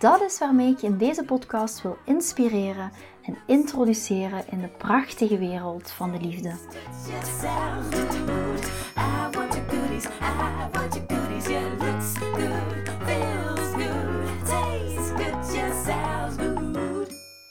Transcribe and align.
Dat 0.00 0.20
is 0.20 0.38
waarmee 0.38 0.72
ik 0.72 0.78
je 0.78 0.86
in 0.86 0.98
deze 0.98 1.24
podcast 1.24 1.82
wil 1.82 1.96
inspireren 2.04 2.92
en 3.22 3.38
introduceren 3.46 4.44
in 4.50 4.60
de 4.60 4.68
prachtige 4.68 5.38
wereld 5.38 5.90
van 5.90 6.12
de 6.12 6.20
liefde. 6.20 6.54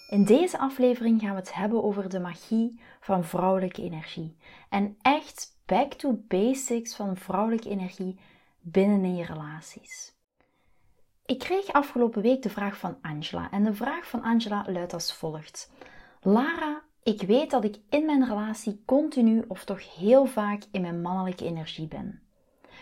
In 0.09 0.23
deze 0.23 0.57
aflevering 0.57 1.21
gaan 1.21 1.33
we 1.33 1.39
het 1.39 1.53
hebben 1.53 1.83
over 1.83 2.09
de 2.09 2.19
magie 2.19 2.79
van 2.99 3.23
vrouwelijke 3.23 3.81
energie. 3.81 4.37
En 4.69 4.97
echt 5.01 5.57
back 5.65 5.93
to 5.93 6.19
basics 6.27 6.95
van 6.95 7.17
vrouwelijke 7.17 7.69
energie 7.69 8.19
binnen 8.61 9.03
in 9.03 9.15
je 9.15 9.25
relaties. 9.25 10.17
Ik 11.29 11.39
kreeg 11.39 11.71
afgelopen 11.71 12.21
week 12.21 12.41
de 12.41 12.49
vraag 12.49 12.77
van 12.77 12.97
Angela 13.01 13.51
en 13.51 13.63
de 13.63 13.73
vraag 13.73 14.07
van 14.07 14.21
Angela 14.21 14.65
luidt 14.67 14.93
als 14.93 15.13
volgt. 15.13 15.71
Lara, 16.21 16.81
ik 17.03 17.21
weet 17.21 17.51
dat 17.51 17.63
ik 17.63 17.77
in 17.89 18.05
mijn 18.05 18.25
relatie 18.25 18.81
continu 18.85 19.43
of 19.47 19.65
toch 19.65 19.95
heel 19.95 20.25
vaak 20.25 20.63
in 20.71 20.81
mijn 20.81 21.01
mannelijke 21.01 21.45
energie 21.45 21.87
ben. 21.87 22.21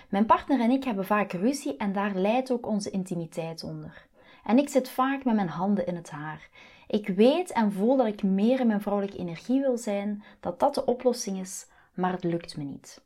Mijn 0.10 0.26
partner 0.26 0.60
en 0.60 0.72
ik 0.72 0.84
hebben 0.84 1.06
vaak 1.06 1.32
ruzie 1.32 1.78
en 1.78 1.94
daar 1.94 2.16
leidt 2.16 2.52
ook 2.52 2.68
onze 2.68 2.90
intimiteit 2.90 3.64
onder. 3.64 4.08
En 4.44 4.58
ik 4.58 4.70
zit 4.70 4.90
vaak 4.90 5.24
met 5.24 5.36
mijn 5.36 5.50
handen 5.50 5.86
in 5.88 5.96
het 5.96 6.10
haar. 6.10 6.50
Ik 6.88 7.08
weet 7.08 7.52
en 7.52 7.72
voel 7.72 7.98
dat 7.98 8.08
ik 8.08 8.24
meer 8.24 8.60
in 8.60 8.68
mijn 8.68 8.82
vrouwelijke 8.82 9.18
energie 9.18 9.62
wil 9.62 9.78
zijn, 9.78 10.24
dat 10.40 10.60
dat 10.60 10.76
de 10.76 10.86
oplossing 10.86 11.40
is, 11.40 11.68
maar 11.94 12.12
het 12.12 12.24
lukt 12.24 12.58
me 12.58 12.64
niet. 12.64 13.06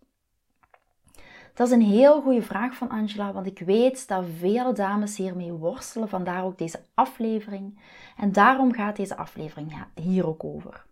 Dat 1.54 1.68
is 1.68 1.74
een 1.74 1.82
heel 1.82 2.22
goede 2.22 2.42
vraag 2.42 2.76
van 2.76 2.90
Angela, 2.90 3.34
want 3.34 3.46
ik 3.46 3.60
weet 3.60 4.08
dat 4.08 4.26
vele 4.38 4.74
dames 4.74 5.18
hiermee 5.18 5.52
worstelen, 5.52 6.10
vandaar 6.10 6.44
ook 6.44 6.58
deze 6.58 6.80
aflevering. 6.94 7.80
En 8.18 8.32
daarom 8.32 8.74
gaat 8.74 8.96
deze 8.96 9.16
aflevering 9.16 9.86
hier 9.96 10.28
ook 10.28 10.44
over. 10.44 10.86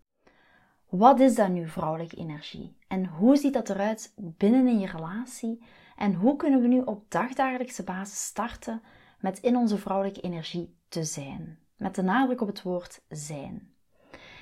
Wat 0.89 1.19
is 1.19 1.35
dat 1.35 1.49
nu, 1.49 1.67
vrouwelijke 1.67 2.15
energie? 2.15 2.77
En 2.87 3.05
hoe 3.05 3.35
ziet 3.35 3.53
dat 3.53 3.69
eruit 3.69 4.13
binnen 4.15 4.67
in 4.67 4.79
je 4.79 4.87
relatie? 4.87 5.63
En 5.95 6.13
hoe 6.13 6.35
kunnen 6.35 6.61
we 6.61 6.67
nu 6.67 6.81
op 6.81 7.11
dagdagelijkse 7.11 7.83
basis 7.83 8.23
starten 8.25 8.81
met 9.19 9.39
in 9.39 9.55
onze 9.55 9.77
vrouwelijke 9.77 10.21
energie 10.21 10.75
te 10.87 11.03
zijn? 11.03 11.59
Met 11.77 11.95
de 11.95 12.01
nadruk 12.01 12.41
op 12.41 12.47
het 12.47 12.61
woord 12.61 13.01
zijn. 13.09 13.73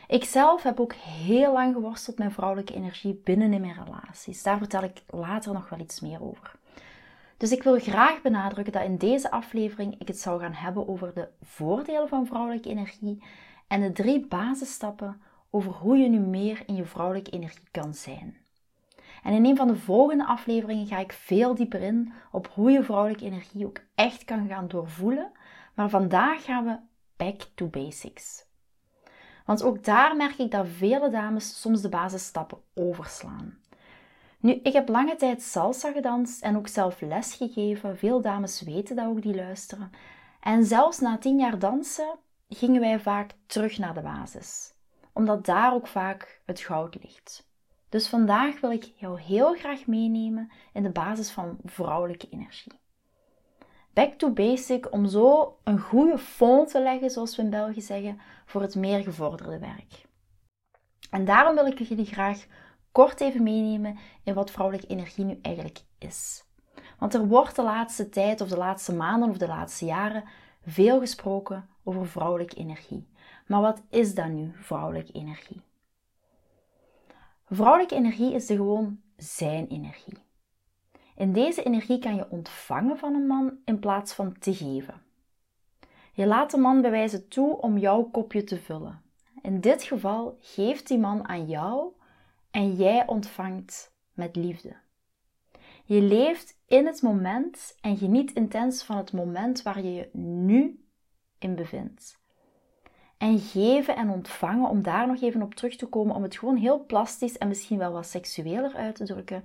Ik 0.07 0.23
zelf 0.23 0.63
heb 0.63 0.79
ook 0.79 0.93
heel 0.93 1.53
lang 1.53 1.73
geworsteld 1.73 2.17
met 2.17 2.33
vrouwelijke 2.33 2.73
energie 2.73 3.21
binnen 3.23 3.53
in 3.53 3.61
mijn 3.61 3.83
relaties. 3.85 4.43
Daar 4.43 4.57
vertel 4.57 4.83
ik 4.83 5.01
later 5.07 5.53
nog 5.53 5.69
wel 5.69 5.79
iets 5.79 5.99
meer 5.99 6.23
over. 6.23 6.55
Dus 7.37 7.51
ik 7.51 7.63
wil 7.63 7.79
graag 7.79 8.21
benadrukken 8.21 8.73
dat 8.73 8.83
in 8.83 8.97
deze 8.97 9.31
aflevering 9.31 9.95
ik 9.99 10.07
het 10.07 10.19
zou 10.19 10.39
gaan 10.41 10.53
hebben 10.53 10.87
over 10.87 11.13
de 11.13 11.27
voordelen 11.41 12.07
van 12.07 12.25
vrouwelijke 12.25 12.69
energie 12.69 13.23
en 13.67 13.81
de 13.81 13.91
drie 13.91 14.25
basisstappen 14.27 15.21
over 15.49 15.71
hoe 15.71 15.97
je 15.97 16.09
nu 16.09 16.19
meer 16.19 16.63
in 16.65 16.75
je 16.75 16.85
vrouwelijke 16.85 17.31
energie 17.31 17.67
kan 17.71 17.93
zijn. 17.93 18.37
En 19.23 19.33
in 19.33 19.45
een 19.45 19.55
van 19.55 19.67
de 19.67 19.75
volgende 19.75 20.25
afleveringen 20.25 20.87
ga 20.87 20.97
ik 20.97 21.11
veel 21.11 21.55
dieper 21.55 21.81
in 21.81 22.13
op 22.31 22.47
hoe 22.53 22.71
je 22.71 22.83
vrouwelijke 22.83 23.25
energie 23.25 23.65
ook 23.65 23.81
echt 23.95 24.25
kan 24.25 24.47
gaan 24.47 24.67
doorvoelen. 24.67 25.31
Maar 25.73 25.89
vandaag 25.89 26.43
gaan 26.43 26.65
we 26.65 26.77
back 27.17 27.41
to 27.55 27.67
basics. 27.67 28.46
Want 29.47 29.63
ook 29.63 29.83
daar 29.83 30.15
merk 30.15 30.37
ik 30.37 30.51
dat 30.51 30.67
vele 30.67 31.09
dames 31.09 31.61
soms 31.61 31.81
de 31.81 31.89
basisstappen 31.89 32.57
overslaan. 32.73 33.57
Nu, 34.39 34.51
ik 34.51 34.73
heb 34.73 34.89
lange 34.89 35.15
tijd 35.15 35.41
salsa 35.41 35.91
gedanst 35.91 36.43
en 36.43 36.57
ook 36.57 36.67
zelf 36.67 37.01
les 37.01 37.33
gegeven. 37.33 37.97
Veel 37.97 38.21
dames 38.21 38.61
weten 38.61 38.95
dat 38.95 39.05
ook 39.05 39.21
die 39.21 39.35
luisteren. 39.35 39.91
En 40.39 40.63
zelfs 40.63 40.99
na 40.99 41.17
tien 41.17 41.39
jaar 41.39 41.59
dansen 41.59 42.19
gingen 42.49 42.81
wij 42.81 42.99
vaak 42.99 43.31
terug 43.45 43.77
naar 43.77 43.93
de 43.93 44.01
basis. 44.01 44.73
Omdat 45.13 45.45
daar 45.45 45.73
ook 45.73 45.87
vaak 45.87 46.41
het 46.45 46.59
goud 46.59 46.97
ligt. 47.01 47.47
Dus 47.89 48.07
vandaag 48.07 48.59
wil 48.59 48.71
ik 48.71 48.91
jou 48.95 49.21
heel 49.21 49.53
graag 49.53 49.85
meenemen 49.85 50.51
in 50.73 50.83
de 50.83 50.91
basis 50.91 51.31
van 51.31 51.57
vrouwelijke 51.65 52.29
energie 52.29 52.79
back 53.97 54.13
to 54.13 54.29
basic 54.29 54.91
om 54.91 55.07
zo 55.07 55.57
een 55.63 55.79
goede 55.79 56.17
fond 56.17 56.71
te 56.71 56.81
leggen, 56.81 57.09
zoals 57.09 57.35
we 57.35 57.41
in 57.41 57.49
België 57.49 57.81
zeggen, 57.81 58.19
voor 58.45 58.61
het 58.61 58.75
meer 58.75 59.03
gevorderde 59.03 59.59
werk. 59.59 60.05
En 61.09 61.25
daarom 61.25 61.55
wil 61.55 61.65
ik 61.65 61.79
jullie 61.79 62.05
graag 62.05 62.45
kort 62.91 63.21
even 63.21 63.43
meenemen 63.43 63.97
in 64.23 64.33
wat 64.33 64.51
vrouwelijke 64.51 64.87
energie 64.87 65.25
nu 65.25 65.39
eigenlijk 65.41 65.79
is. 65.97 66.43
Want 66.99 67.13
er 67.13 67.27
wordt 67.27 67.55
de 67.55 67.63
laatste 67.63 68.09
tijd, 68.09 68.41
of 68.41 68.49
de 68.49 68.57
laatste 68.57 68.93
maanden 68.93 69.29
of 69.29 69.37
de 69.37 69.47
laatste 69.47 69.85
jaren, 69.85 70.23
veel 70.65 70.99
gesproken 70.99 71.69
over 71.83 72.07
vrouwelijke 72.07 72.55
energie. 72.55 73.07
Maar 73.47 73.61
wat 73.61 73.81
is 73.89 74.15
dan 74.15 74.35
nu 74.35 74.51
vrouwelijke 74.55 75.11
energie? 75.11 75.61
Vrouwelijke 77.49 77.95
energie 77.95 78.33
is 78.33 78.45
de 78.45 78.55
gewoon 78.55 78.99
zijn 79.15 79.67
energie. 79.67 80.26
In 81.17 81.33
deze 81.33 81.63
energie 81.63 81.99
kan 81.99 82.15
je 82.15 82.29
ontvangen 82.29 82.97
van 82.97 83.13
een 83.13 83.27
man 83.27 83.57
in 83.65 83.79
plaats 83.79 84.13
van 84.13 84.37
te 84.39 84.53
geven. 84.55 85.01
Je 86.13 86.25
laat 86.25 86.51
de 86.51 86.57
man 86.57 86.81
bewijzen 86.81 87.27
toe 87.27 87.61
om 87.61 87.77
jouw 87.77 88.03
kopje 88.03 88.43
te 88.43 88.59
vullen. 88.59 89.01
In 89.41 89.61
dit 89.61 89.83
geval 89.83 90.37
geeft 90.41 90.87
die 90.87 90.97
man 90.97 91.27
aan 91.27 91.45
jou 91.45 91.91
en 92.51 92.75
jij 92.75 93.07
ontvangt 93.07 93.91
met 94.13 94.35
liefde. 94.35 94.75
Je 95.85 96.01
leeft 96.01 96.59
in 96.67 96.85
het 96.85 97.01
moment 97.01 97.77
en 97.81 97.97
geniet 97.97 98.33
intens 98.33 98.83
van 98.83 98.97
het 98.97 99.13
moment 99.13 99.61
waar 99.61 99.81
je 99.81 99.93
je 99.93 100.09
nu 100.13 100.85
in 101.39 101.55
bevindt. 101.55 102.19
En 103.17 103.39
geven 103.39 103.95
en 103.95 104.09
ontvangen, 104.09 104.69
om 104.69 104.81
daar 104.81 105.07
nog 105.07 105.21
even 105.21 105.41
op 105.41 105.55
terug 105.55 105.75
te 105.75 105.85
komen, 105.85 106.15
om 106.15 106.23
het 106.23 106.37
gewoon 106.37 106.55
heel 106.55 106.85
plastisch 106.85 107.37
en 107.37 107.47
misschien 107.47 107.77
wel 107.77 107.91
wat 107.91 108.07
seksueler 108.07 108.75
uit 108.75 108.95
te 108.95 109.05
drukken, 109.05 109.43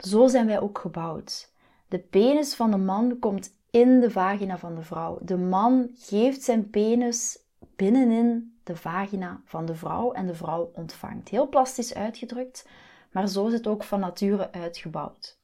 zo 0.00 0.26
zijn 0.26 0.46
wij 0.46 0.60
ook 0.60 0.78
gebouwd. 0.78 1.52
De 1.88 1.98
penis 1.98 2.54
van 2.54 2.70
de 2.70 2.76
man 2.76 3.18
komt 3.18 3.50
in 3.70 4.00
de 4.00 4.10
vagina 4.10 4.58
van 4.58 4.74
de 4.74 4.82
vrouw. 4.82 5.18
De 5.22 5.36
man 5.36 5.90
geeft 5.94 6.42
zijn 6.42 6.70
penis 6.70 7.38
binnenin 7.76 8.58
de 8.62 8.76
vagina 8.76 9.40
van 9.44 9.66
de 9.66 9.74
vrouw 9.74 10.12
en 10.12 10.26
de 10.26 10.34
vrouw 10.34 10.70
ontvangt. 10.74 11.28
Heel 11.28 11.48
plastisch 11.48 11.94
uitgedrukt, 11.94 12.68
maar 13.12 13.28
zo 13.28 13.46
is 13.46 13.52
het 13.52 13.66
ook 13.66 13.84
van 13.84 14.00
nature 14.00 14.52
uitgebouwd. 14.52 15.38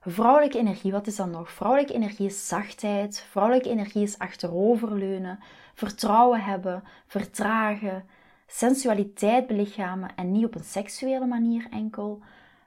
Vrouwelijke 0.00 0.58
energie, 0.58 0.92
wat 0.92 1.06
is 1.06 1.16
dan 1.16 1.30
nog? 1.30 1.50
Vrouwelijke 1.50 1.94
energie 1.94 2.26
is 2.26 2.48
zachtheid, 2.48 3.20
vrouwelijke 3.30 3.68
energie 3.68 4.02
is 4.02 4.18
achteroverleunen, 4.18 5.38
vertrouwen 5.74 6.40
hebben, 6.40 6.82
vertragen, 7.06 8.04
sensualiteit 8.46 9.46
belichamen 9.46 10.10
en 10.16 10.32
niet 10.32 10.44
op 10.44 10.54
een 10.54 10.64
seksuele 10.64 11.26
manier 11.26 11.66
enkel, 11.70 12.22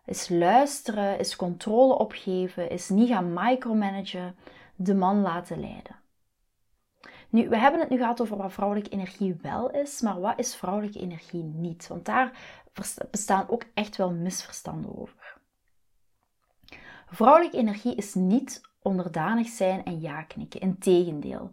is 0.06 0.30
luisteren, 0.30 1.20
is 1.20 1.36
controle 1.36 1.98
opgeven, 1.98 2.70
is 2.70 2.90
niet 2.90 3.10
gaan 3.10 3.34
micromanagen, 3.34 4.36
de 4.76 4.94
man 4.94 5.22
laten 5.22 5.60
leiden. 5.60 5.96
Nu, 7.30 7.50
we 7.50 7.58
hebben 7.58 7.80
het 7.80 7.90
nu 7.90 7.98
gehad 7.98 8.22
over 8.22 8.38
wat 8.38 8.54
vrouwelijke 8.54 8.90
energie 8.90 9.38
wel 9.42 9.72
is, 9.72 10.02
maar 10.02 10.20
wat 10.20 10.40
is 10.40 10.56
vrouwelijke 10.56 11.00
energie 11.00 11.44
niet? 11.44 11.88
Want 11.88 12.06
daar 12.06 12.32
bestaan 13.12 13.50
ook 13.50 13.64
echt 13.74 13.96
wel 13.96 14.12
misverstanden 14.12 14.98
over. 14.98 15.38
Vrouwelijke 17.08 17.58
energie 17.58 17.96
is 17.96 18.14
niet 18.14 18.62
onderdanig 18.82 19.48
zijn 19.48 19.84
en 19.84 20.00
ja 20.00 20.22
knikken. 20.22 20.60
Integendeel. 20.60 21.52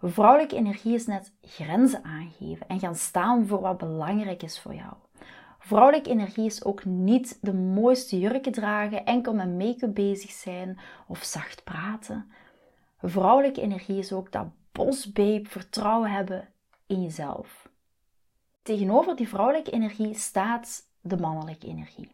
Vrouwelijke 0.00 0.56
energie 0.56 0.94
is 0.94 1.06
net 1.06 1.32
grenzen 1.42 2.04
aangeven 2.04 2.68
en 2.68 2.78
gaan 2.78 2.94
staan 2.94 3.46
voor 3.46 3.60
wat 3.60 3.78
belangrijk 3.78 4.42
is 4.42 4.60
voor 4.60 4.74
jou. 4.74 4.92
Vrouwelijke 5.64 6.10
energie 6.10 6.44
is 6.44 6.64
ook 6.64 6.84
niet 6.84 7.38
de 7.40 7.54
mooiste 7.54 8.18
jurken 8.18 8.52
dragen, 8.52 9.04
enkel 9.04 9.34
met 9.34 9.58
make-up 9.58 9.94
bezig 9.94 10.30
zijn 10.30 10.78
of 11.06 11.22
zacht 11.22 11.64
praten. 11.64 12.32
Vrouwelijke 13.02 13.60
energie 13.60 13.98
is 13.98 14.12
ook 14.12 14.32
dat 14.32 14.46
bosbabe 14.72 15.44
vertrouwen 15.48 16.10
hebben 16.10 16.48
in 16.86 17.02
jezelf. 17.02 17.68
Tegenover 18.62 19.16
die 19.16 19.28
vrouwelijke 19.28 19.70
energie 19.70 20.14
staat 20.14 20.88
de 21.00 21.16
mannelijke 21.16 21.66
energie. 21.66 22.10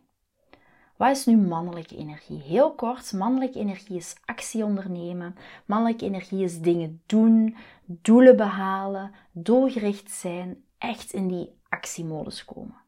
Wat 0.97 1.17
is 1.17 1.27
nu 1.27 1.37
mannelijke 1.37 1.97
energie? 1.97 2.41
Heel 2.41 2.75
kort, 2.75 3.13
mannelijke 3.13 3.59
energie 3.59 3.97
is 3.97 4.17
actie 4.25 4.65
ondernemen. 4.65 5.37
Mannelijke 5.67 6.05
energie 6.05 6.45
is 6.45 6.61
dingen 6.61 7.03
doen, 7.07 7.57
doelen 7.85 8.37
behalen, 8.37 9.13
doelgericht 9.33 10.11
zijn, 10.11 10.65
echt 10.79 11.13
in 11.13 11.29
die 11.29 11.51
actiemodus 11.69 12.45
komen. 12.45 12.87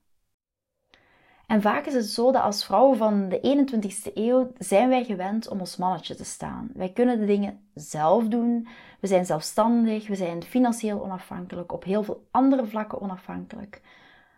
En 1.51 1.63
vaak 1.63 1.87
is 1.87 1.95
het 1.95 2.07
zo 2.07 2.33
dat 2.33 2.43
als 2.43 2.65
vrouwen 2.65 2.97
van 2.97 3.29
de 3.29 3.67
21ste 3.67 4.13
eeuw 4.15 4.53
zijn 4.59 4.89
wij 4.89 5.05
gewend 5.05 5.49
om 5.49 5.61
ons 5.61 5.77
mannetje 5.77 6.15
te 6.15 6.25
staan. 6.25 6.71
Wij 6.75 6.93
kunnen 6.93 7.21
de 7.21 7.27
dingen 7.27 7.71
zelf 7.75 8.29
doen, 8.29 8.69
we 9.01 9.07
zijn 9.07 9.27
zelfstandig, 9.27 10.09
we 10.09 10.15
zijn 10.15 10.43
financieel 10.43 11.03
onafhankelijk, 11.03 11.73
op 11.73 11.85
heel 11.85 12.03
veel 12.03 12.27
andere 12.31 12.67
vlakken 12.67 13.01
onafhankelijk. 13.01 13.81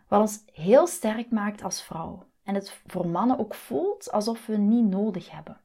Wat 0.09 0.20
ons 0.20 0.43
heel 0.53 0.87
sterk 0.87 1.31
maakt 1.31 1.62
als 1.62 1.82
vrouw. 1.82 2.25
En 2.44 2.55
het 2.55 2.81
voor 2.87 3.06
mannen 3.06 3.38
ook 3.38 3.55
voelt 3.55 4.12
alsof 4.12 4.47
we 4.47 4.56
niet 4.56 4.91
nodig 4.91 5.31
hebben. 5.31 5.61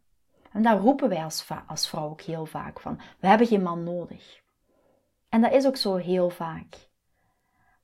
En 0.51 0.61
daar 0.61 0.77
roepen 0.77 1.09
wij 1.09 1.23
als, 1.23 1.47
als 1.67 1.89
vrouw 1.89 2.09
ook 2.09 2.21
heel 2.21 2.45
vaak 2.45 2.79
van. 2.79 2.99
We 3.19 3.27
hebben 3.27 3.47
geen 3.47 3.63
man 3.63 3.83
nodig. 3.83 4.41
En 5.29 5.41
dat 5.41 5.53
is 5.53 5.65
ook 5.65 5.77
zo 5.77 5.95
heel 5.95 6.29
vaak. 6.29 6.86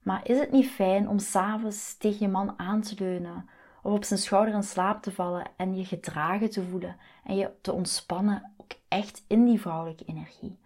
Maar 0.04 0.28
is 0.28 0.40
het 0.40 0.52
niet 0.52 0.70
fijn 0.70 1.10
om 1.10 1.20
s'avonds 1.20 1.98
tegen 1.98 2.20
je 2.20 2.28
man 2.28 2.54
aan 2.60 2.82
te 2.82 2.96
leunen 2.98 3.50
of 3.82 3.94
op 3.94 4.04
zijn 4.04 4.20
schouder 4.20 4.54
in 4.54 4.64
slaap 4.64 5.02
te 5.02 5.12
vallen 5.12 5.46
en 5.58 5.76
je 5.76 5.86
gedragen 5.86 6.50
te 6.50 6.64
voelen 6.64 6.96
en 7.24 7.36
je 7.36 7.52
te 7.62 7.74
ontspannen, 7.74 8.54
ook 8.58 8.72
echt 8.88 9.24
in 9.28 9.46
die 9.46 9.62
vrouwelijke 9.62 10.06
energie? 10.06 10.60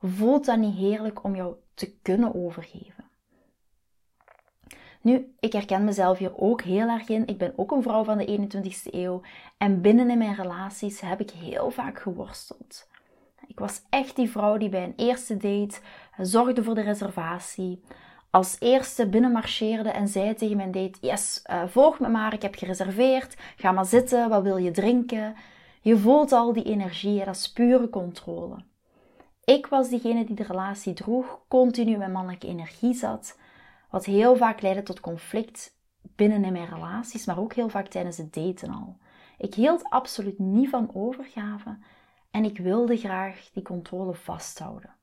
Voelt 0.00 0.44
dat 0.44 0.58
niet 0.58 0.76
heerlijk 0.76 1.24
om 1.24 1.34
jou 1.34 1.54
te 1.74 1.94
kunnen 2.02 2.34
overgeven? 2.34 3.04
Nu, 5.00 5.34
ik 5.40 5.52
herken 5.52 5.84
mezelf 5.84 6.18
hier 6.18 6.38
ook 6.38 6.62
heel 6.62 6.88
erg 6.88 7.08
in. 7.08 7.26
Ik 7.26 7.38
ben 7.38 7.52
ook 7.56 7.70
een 7.70 7.82
vrouw 7.82 8.04
van 8.04 8.18
de 8.18 8.48
21ste 8.48 8.94
eeuw 8.94 9.20
en 9.56 9.80
binnen 9.80 10.10
in 10.10 10.18
mijn 10.18 10.34
relaties 10.34 11.00
heb 11.00 11.20
ik 11.20 11.30
heel 11.30 11.70
vaak 11.70 12.00
geworsteld. 12.00 12.88
Ik 13.46 13.58
was 13.58 13.82
echt 13.90 14.16
die 14.16 14.30
vrouw 14.30 14.56
die 14.56 14.68
bij 14.68 14.84
een 14.84 14.94
eerste 14.96 15.36
date 15.36 15.80
zorgde 16.16 16.64
voor 16.64 16.74
de 16.74 16.82
reservatie, 16.82 17.82
als 18.34 18.56
eerste 18.58 19.08
binnenmarcheerde 19.08 19.88
en 19.88 20.08
zei 20.08 20.34
tegen 20.34 20.56
mijn 20.56 20.70
date: 20.70 20.98
Yes, 21.00 21.42
uh, 21.50 21.62
volg 21.66 21.98
me 21.98 22.08
maar, 22.08 22.32
ik 22.32 22.42
heb 22.42 22.54
gereserveerd. 22.54 23.36
Ga 23.56 23.72
maar 23.72 23.84
zitten, 23.86 24.28
wat 24.28 24.42
wil 24.42 24.56
je 24.56 24.70
drinken? 24.70 25.34
Je 25.80 25.98
voelt 25.98 26.32
al 26.32 26.52
die 26.52 26.64
energie, 26.64 27.24
dat 27.24 27.34
is 27.34 27.52
pure 27.52 27.88
controle. 27.88 28.64
Ik 29.44 29.66
was 29.66 29.88
diegene 29.88 30.24
die 30.24 30.36
de 30.36 30.42
relatie 30.42 30.92
droeg, 30.92 31.40
continu 31.48 31.96
met 31.96 32.12
mannelijke 32.12 32.46
energie 32.46 32.94
zat, 32.94 33.38
wat 33.90 34.04
heel 34.04 34.36
vaak 34.36 34.60
leidde 34.60 34.82
tot 34.82 35.00
conflict 35.00 35.76
binnen 36.16 36.44
in 36.44 36.52
mijn 36.52 36.68
relaties, 36.68 37.24
maar 37.24 37.38
ook 37.38 37.52
heel 37.54 37.68
vaak 37.68 37.86
tijdens 37.86 38.16
het 38.16 38.34
daten 38.34 38.70
al. 38.70 38.96
Ik 39.38 39.54
hield 39.54 39.90
absoluut 39.90 40.38
niet 40.38 40.68
van 40.68 40.90
overgave 40.94 41.78
en 42.30 42.44
ik 42.44 42.58
wilde 42.58 42.96
graag 42.96 43.50
die 43.52 43.62
controle 43.62 44.14
vasthouden 44.14 44.94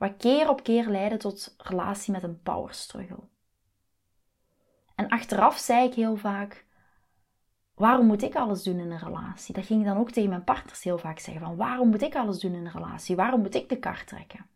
wat 0.00 0.16
keer 0.16 0.48
op 0.48 0.62
keer 0.62 0.88
leidde 0.88 1.16
tot 1.16 1.54
relatie 1.58 2.12
met 2.12 2.22
een 2.22 2.42
power 2.42 2.74
struggle. 2.74 3.28
En 4.94 5.08
achteraf 5.08 5.58
zei 5.58 5.86
ik 5.88 5.94
heel 5.94 6.16
vaak: 6.16 6.64
waarom 7.74 8.06
moet 8.06 8.22
ik 8.22 8.34
alles 8.34 8.62
doen 8.62 8.78
in 8.78 8.90
een 8.90 8.98
relatie? 8.98 9.54
Dat 9.54 9.64
ging 9.64 9.80
ik 9.80 9.86
dan 9.86 9.96
ook 9.96 10.10
tegen 10.10 10.28
mijn 10.28 10.44
partners 10.44 10.82
heel 10.82 10.98
vaak 10.98 11.18
zeggen: 11.18 11.42
van 11.42 11.56
waarom 11.56 11.88
moet 11.88 12.02
ik 12.02 12.14
alles 12.14 12.38
doen 12.38 12.54
in 12.54 12.66
een 12.66 12.72
relatie? 12.72 13.16
Waarom 13.16 13.40
moet 13.40 13.54
ik 13.54 13.68
de 13.68 13.78
kar 13.78 14.04
trekken? 14.04 14.46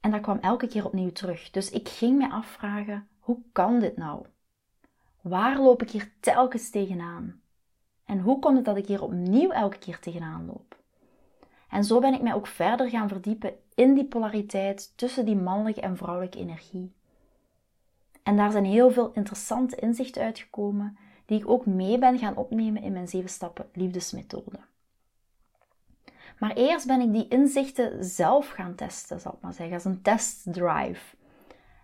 En 0.00 0.10
dat 0.10 0.20
kwam 0.20 0.38
elke 0.38 0.66
keer 0.66 0.84
opnieuw 0.84 1.12
terug. 1.12 1.50
Dus 1.50 1.70
ik 1.70 1.88
ging 1.88 2.18
me 2.18 2.30
afvragen: 2.30 3.08
hoe 3.18 3.38
kan 3.52 3.80
dit 3.80 3.96
nou? 3.96 4.26
Waar 5.20 5.60
loop 5.60 5.82
ik 5.82 5.90
hier 5.90 6.12
telkens 6.20 6.70
tegenaan? 6.70 7.40
En 8.04 8.20
hoe 8.20 8.38
komt 8.38 8.56
het 8.56 8.64
dat 8.64 8.76
ik 8.76 8.86
hier 8.86 9.02
opnieuw 9.02 9.50
elke 9.50 9.78
keer 9.78 9.98
tegenaan 9.98 10.46
loop? 10.46 10.82
En 11.68 11.84
zo 11.84 12.00
ben 12.00 12.14
ik 12.14 12.22
mij 12.22 12.34
ook 12.34 12.46
verder 12.46 12.88
gaan 12.88 13.08
verdiepen 13.08 13.54
in 13.74 13.94
die 13.94 14.04
polariteit 14.04 14.92
tussen 14.96 15.24
die 15.24 15.36
mannelijke 15.36 15.80
en 15.80 15.96
vrouwelijke 15.96 16.38
energie. 16.38 16.92
En 18.22 18.36
daar 18.36 18.50
zijn 18.50 18.64
heel 18.64 18.90
veel 18.90 19.12
interessante 19.12 19.76
inzichten 19.76 20.22
uitgekomen, 20.22 20.98
die 21.26 21.38
ik 21.38 21.48
ook 21.48 21.66
mee 21.66 21.98
ben 21.98 22.18
gaan 22.18 22.36
opnemen 22.36 22.82
in 22.82 22.92
mijn 22.92 23.08
zeven 23.08 23.30
stappen 23.30 23.68
liefdesmethode. 23.72 24.58
Maar 26.38 26.52
eerst 26.52 26.86
ben 26.86 27.00
ik 27.00 27.12
die 27.12 27.28
inzichten 27.28 28.04
zelf 28.04 28.48
gaan 28.48 28.74
testen, 28.74 29.20
zal 29.20 29.32
ik 29.32 29.40
maar 29.40 29.52
zeggen, 29.52 29.74
als 29.74 29.84
een 29.84 30.02
testdrive. 30.02 31.16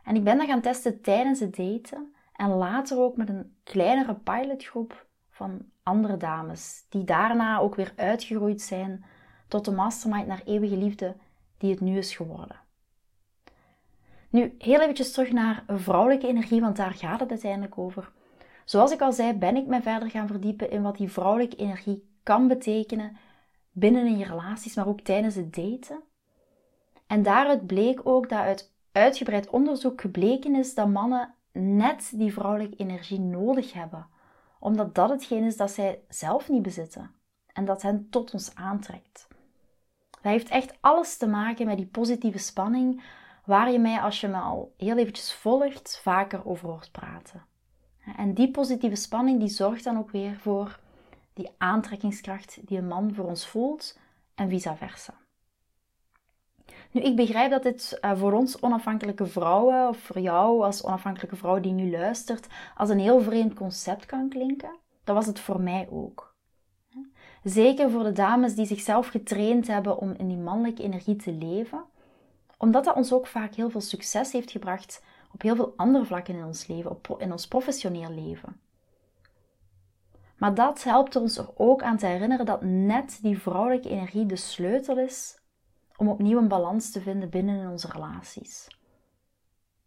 En 0.04 0.16
ik 0.16 0.24
ben 0.24 0.38
dat 0.38 0.46
gaan 0.46 0.60
testen 0.60 1.00
tijdens 1.00 1.40
het 1.40 1.56
daten 1.56 2.14
en 2.32 2.48
later 2.48 2.98
ook 2.98 3.16
met 3.16 3.28
een 3.28 3.56
kleinere 3.62 4.14
pilotgroep 4.14 5.06
van 5.30 5.64
andere 5.82 6.16
dames, 6.16 6.84
die 6.88 7.04
daarna 7.04 7.58
ook 7.58 7.74
weer 7.74 7.92
uitgegroeid 7.96 8.62
zijn 8.62 9.04
tot 9.48 9.64
de 9.64 9.72
mastermind 9.72 10.26
naar 10.26 10.42
eeuwige 10.44 10.76
liefde 10.76 11.16
die 11.60 11.70
het 11.70 11.80
nu 11.80 11.98
is 11.98 12.16
geworden. 12.16 12.60
Nu, 14.30 14.54
heel 14.58 14.80
eventjes 14.80 15.12
terug 15.12 15.32
naar 15.32 15.64
vrouwelijke 15.66 16.26
energie, 16.26 16.60
want 16.60 16.76
daar 16.76 16.94
gaat 16.94 17.20
het 17.20 17.30
uiteindelijk 17.30 17.78
over. 17.78 18.12
Zoals 18.64 18.92
ik 18.92 19.00
al 19.00 19.12
zei, 19.12 19.32
ben 19.32 19.56
ik 19.56 19.66
me 19.66 19.82
verder 19.82 20.10
gaan 20.10 20.26
verdiepen 20.26 20.70
in 20.70 20.82
wat 20.82 20.96
die 20.96 21.12
vrouwelijke 21.12 21.56
energie 21.56 22.08
kan 22.22 22.48
betekenen 22.48 23.16
binnen 23.72 24.06
in 24.06 24.18
je 24.18 24.24
relaties, 24.24 24.74
maar 24.74 24.88
ook 24.88 25.00
tijdens 25.00 25.34
het 25.34 25.54
daten. 25.54 26.02
En 27.06 27.22
daaruit 27.22 27.66
bleek 27.66 28.00
ook 28.06 28.28
dat 28.28 28.38
uit 28.38 28.72
uitgebreid 28.92 29.50
onderzoek 29.50 30.00
gebleken 30.00 30.54
is 30.54 30.74
dat 30.74 30.88
mannen 30.88 31.34
net 31.52 32.12
die 32.14 32.32
vrouwelijke 32.32 32.76
energie 32.76 33.20
nodig 33.20 33.72
hebben, 33.72 34.06
omdat 34.58 34.94
dat 34.94 35.10
hetgeen 35.10 35.44
is 35.44 35.56
dat 35.56 35.70
zij 35.70 36.00
zelf 36.08 36.48
niet 36.48 36.62
bezitten 36.62 37.10
en 37.52 37.64
dat 37.64 37.82
hen 37.82 38.06
tot 38.10 38.32
ons 38.32 38.54
aantrekt. 38.54 39.28
Dat 40.22 40.32
heeft 40.32 40.48
echt 40.48 40.74
alles 40.80 41.16
te 41.16 41.26
maken 41.26 41.66
met 41.66 41.76
die 41.76 41.86
positieve 41.86 42.38
spanning 42.38 43.02
waar 43.44 43.70
je 43.70 43.78
mij, 43.78 44.00
als 44.00 44.20
je 44.20 44.28
me 44.28 44.38
al 44.38 44.74
heel 44.76 44.96
eventjes 44.96 45.32
volgt, 45.34 46.00
vaker 46.02 46.46
over 46.46 46.68
hoort 46.68 46.92
praten. 46.92 47.44
En 48.16 48.34
die 48.34 48.50
positieve 48.50 48.96
spanning 48.96 49.38
die 49.38 49.48
zorgt 49.48 49.84
dan 49.84 49.98
ook 49.98 50.10
weer 50.10 50.36
voor 50.36 50.78
die 51.32 51.50
aantrekkingskracht 51.58 52.58
die 52.68 52.78
een 52.78 52.88
man 52.88 53.14
voor 53.14 53.24
ons 53.24 53.46
voelt 53.46 53.98
en 54.34 54.48
vice 54.48 54.74
versa. 54.76 55.14
Nu, 56.90 57.00
ik 57.00 57.16
begrijp 57.16 57.50
dat 57.50 57.62
dit 57.62 57.98
eh, 58.00 58.12
voor 58.16 58.32
ons 58.32 58.62
onafhankelijke 58.62 59.26
vrouwen, 59.26 59.88
of 59.88 59.98
voor 59.98 60.18
jou 60.18 60.64
als 60.64 60.84
onafhankelijke 60.84 61.36
vrouw 61.36 61.60
die 61.60 61.72
nu 61.72 61.90
luistert, 61.90 62.46
als 62.76 62.88
een 62.88 62.98
heel 62.98 63.20
vreemd 63.20 63.54
concept 63.54 64.06
kan 64.06 64.28
klinken. 64.28 64.76
Dat 65.04 65.16
was 65.16 65.26
het 65.26 65.40
voor 65.40 65.60
mij 65.60 65.88
ook. 65.90 66.29
Zeker 67.42 67.90
voor 67.90 68.02
de 68.02 68.12
dames 68.12 68.54
die 68.54 68.66
zichzelf 68.66 69.06
getraind 69.06 69.66
hebben 69.66 69.98
om 69.98 70.14
in 70.18 70.28
die 70.28 70.36
mannelijke 70.36 70.82
energie 70.82 71.16
te 71.16 71.32
leven. 71.32 71.84
Omdat 72.56 72.84
dat 72.84 72.96
ons 72.96 73.12
ook 73.12 73.26
vaak 73.26 73.54
heel 73.54 73.70
veel 73.70 73.80
succes 73.80 74.32
heeft 74.32 74.50
gebracht 74.50 75.02
op 75.32 75.42
heel 75.42 75.56
veel 75.56 75.72
andere 75.76 76.04
vlakken 76.04 76.34
in 76.34 76.44
ons 76.44 76.66
leven, 76.66 76.98
in 77.18 77.32
ons 77.32 77.48
professioneel 77.48 78.10
leven. 78.10 78.60
Maar 80.36 80.54
dat 80.54 80.82
helpt 80.82 81.16
ons 81.16 81.36
er 81.38 81.48
ook 81.54 81.82
aan 81.82 81.96
te 81.96 82.06
herinneren 82.06 82.46
dat 82.46 82.62
net 82.62 83.18
die 83.22 83.38
vrouwelijke 83.38 83.88
energie 83.88 84.26
de 84.26 84.36
sleutel 84.36 84.98
is 84.98 85.38
om 85.96 86.08
opnieuw 86.08 86.38
een 86.38 86.48
balans 86.48 86.90
te 86.90 87.00
vinden 87.00 87.28
binnen 87.28 87.60
in 87.60 87.68
onze 87.68 87.88
relaties. 87.92 88.78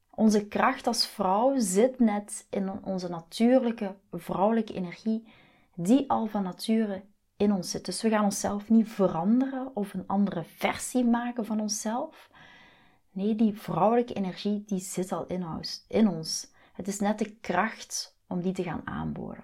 Onze 0.10 0.48
kracht 0.48 0.88
als 0.88 1.08
vrouw 1.08 1.54
zit 1.58 2.00
net 2.00 2.46
in 2.50 2.84
onze 2.84 3.10
natuurlijke 3.10 3.96
vrouwelijke 4.12 4.74
energie, 4.74 5.28
die 5.76 6.10
al 6.10 6.26
van 6.26 6.44
nature 6.44 7.04
in 7.44 7.54
ons 7.54 7.72
zit. 7.72 7.86
Dus 7.86 8.02
we 8.02 8.10
gaan 8.10 8.24
onszelf 8.24 8.70
niet 8.70 8.90
veranderen 8.90 9.76
of 9.76 9.94
een 9.94 10.08
andere 10.08 10.44
versie 10.44 11.06
maken 11.06 11.46
van 11.46 11.60
onszelf. 11.60 12.30
Nee, 13.12 13.36
die 13.36 13.60
vrouwelijke 13.60 14.14
energie 14.14 14.64
die 14.66 14.80
zit 14.80 15.12
al 15.12 15.26
in 15.88 16.08
ons. 16.08 16.52
Het 16.74 16.88
is 16.88 17.00
net 17.00 17.20
de 17.20 17.36
kracht 17.36 18.18
om 18.28 18.42
die 18.42 18.54
te 18.54 18.64
gaan 18.64 18.82
aanboren. 18.86 19.44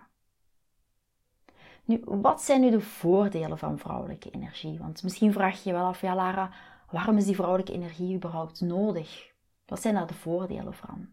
Nu, 1.83 2.01
wat 2.05 2.41
zijn 2.41 2.61
nu 2.61 2.69
de 2.69 2.81
voordelen 2.81 3.57
van 3.57 3.77
vrouwelijke 3.77 4.29
energie? 4.29 4.79
Want 4.79 5.03
misschien 5.03 5.33
vraag 5.33 5.63
je 5.63 5.69
je 5.69 5.75
wel 5.75 5.85
af, 5.85 6.01
ja 6.01 6.15
Lara, 6.15 6.51
waarom 6.91 7.17
is 7.17 7.25
die 7.25 7.35
vrouwelijke 7.35 7.73
energie 7.73 8.15
überhaupt 8.15 8.61
nodig? 8.61 9.31
Wat 9.65 9.81
zijn 9.81 9.93
daar 9.93 10.07
de 10.07 10.13
voordelen 10.13 10.73
van? 10.73 11.09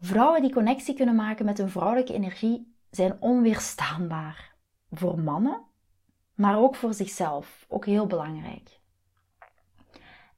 Vrouwen 0.00 0.42
die 0.42 0.52
connectie 0.52 0.94
kunnen 0.94 1.14
maken 1.14 1.44
met 1.44 1.58
hun 1.58 1.70
vrouwelijke 1.70 2.14
energie 2.14 2.74
zijn 2.90 3.16
onweerstaanbaar 3.20 4.53
voor 4.98 5.18
mannen, 5.18 5.60
maar 6.34 6.58
ook 6.58 6.74
voor 6.74 6.94
zichzelf. 6.94 7.66
Ook 7.68 7.86
heel 7.86 8.06
belangrijk. 8.06 8.80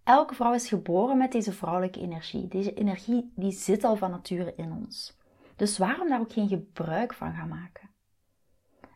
Elke 0.05 0.35
vrouw 0.35 0.55
is 0.55 0.69
geboren 0.69 1.19
met 1.19 1.33
deze 1.33 1.53
vrouwelijke 1.53 2.01
energie. 2.01 2.49
Deze 2.49 2.75
energie 2.75 3.33
die 3.35 3.53
zit 3.53 3.85
al 3.85 3.97
van 3.97 4.11
nature 4.11 4.55
in 4.57 4.73
ons. 4.73 5.17
Dus 5.57 5.79
waarom 5.79 6.09
daar 6.09 6.21
ook 6.21 6.33
geen 6.33 6.49
gebruik 6.49 7.15
van 7.15 7.35
gaan 7.35 7.49
maken? 7.49 7.91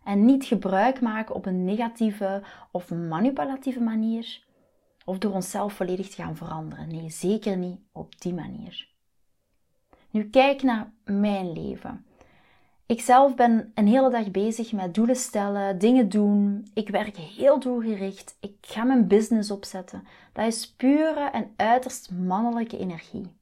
En 0.04 0.24
niet 0.24 0.44
gebruik 0.44 1.00
maken 1.00 1.34
op 1.34 1.46
een 1.46 1.64
negatieve 1.64 2.42
of 2.70 2.90
manipulatieve 2.90 3.80
manier, 3.80 4.44
of 5.04 5.18
door 5.18 5.32
onszelf 5.32 5.72
volledig 5.72 6.08
te 6.08 6.22
gaan 6.22 6.36
veranderen. 6.36 6.88
Nee, 6.88 7.10
zeker 7.10 7.56
niet 7.56 7.80
op 7.92 8.20
die 8.20 8.34
manier. 8.34 8.88
Nu 10.10 10.30
kijk 10.30 10.62
naar 10.62 10.92
mijn 11.04 11.52
leven. 11.52 12.04
Ik 12.90 13.00
zelf 13.00 13.35
ben 13.35 13.73
een 13.75 13.87
hele 13.87 14.11
dag 14.11 14.30
bezig 14.30 14.73
met 14.73 14.94
doelen 14.94 15.16
stellen, 15.16 15.78
dingen 15.78 16.09
doen. 16.09 16.70
Ik 16.75 16.88
werk 16.88 17.16
heel 17.16 17.59
doelgericht. 17.61 18.37
Ik 18.40 18.56
ga 18.61 18.85
mijn 18.85 19.06
business 19.06 19.50
opzetten. 19.50 20.06
Dat 20.32 20.47
is 20.47 20.73
pure 20.73 21.30
en 21.30 21.52
uiterst 21.56 22.11
mannelijke 22.11 22.78
energie. 22.78 23.32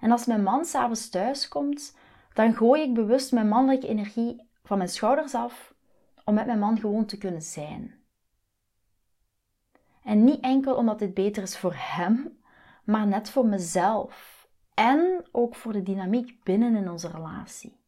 En 0.00 0.10
als 0.10 0.26
mijn 0.26 0.42
man 0.42 0.64
s'avonds 0.64 1.08
thuis 1.08 1.48
komt, 1.48 1.96
dan 2.32 2.54
gooi 2.54 2.82
ik 2.82 2.94
bewust 2.94 3.32
mijn 3.32 3.48
mannelijke 3.48 3.88
energie 3.88 4.48
van 4.64 4.78
mijn 4.78 4.90
schouders 4.90 5.34
af 5.34 5.74
om 6.24 6.34
met 6.34 6.46
mijn 6.46 6.58
man 6.58 6.78
gewoon 6.78 7.04
te 7.04 7.18
kunnen 7.18 7.42
zijn. 7.42 7.94
En 10.04 10.24
niet 10.24 10.40
enkel 10.40 10.74
omdat 10.74 10.98
dit 10.98 11.14
beter 11.14 11.42
is 11.42 11.58
voor 11.58 11.74
hem, 11.76 12.38
maar 12.84 13.06
net 13.06 13.30
voor 13.30 13.46
mezelf. 13.46 14.48
En 14.74 15.24
ook 15.32 15.54
voor 15.54 15.72
de 15.72 15.82
dynamiek 15.82 16.44
binnen 16.44 16.76
in 16.76 16.90
onze 16.90 17.08
relatie. 17.08 17.82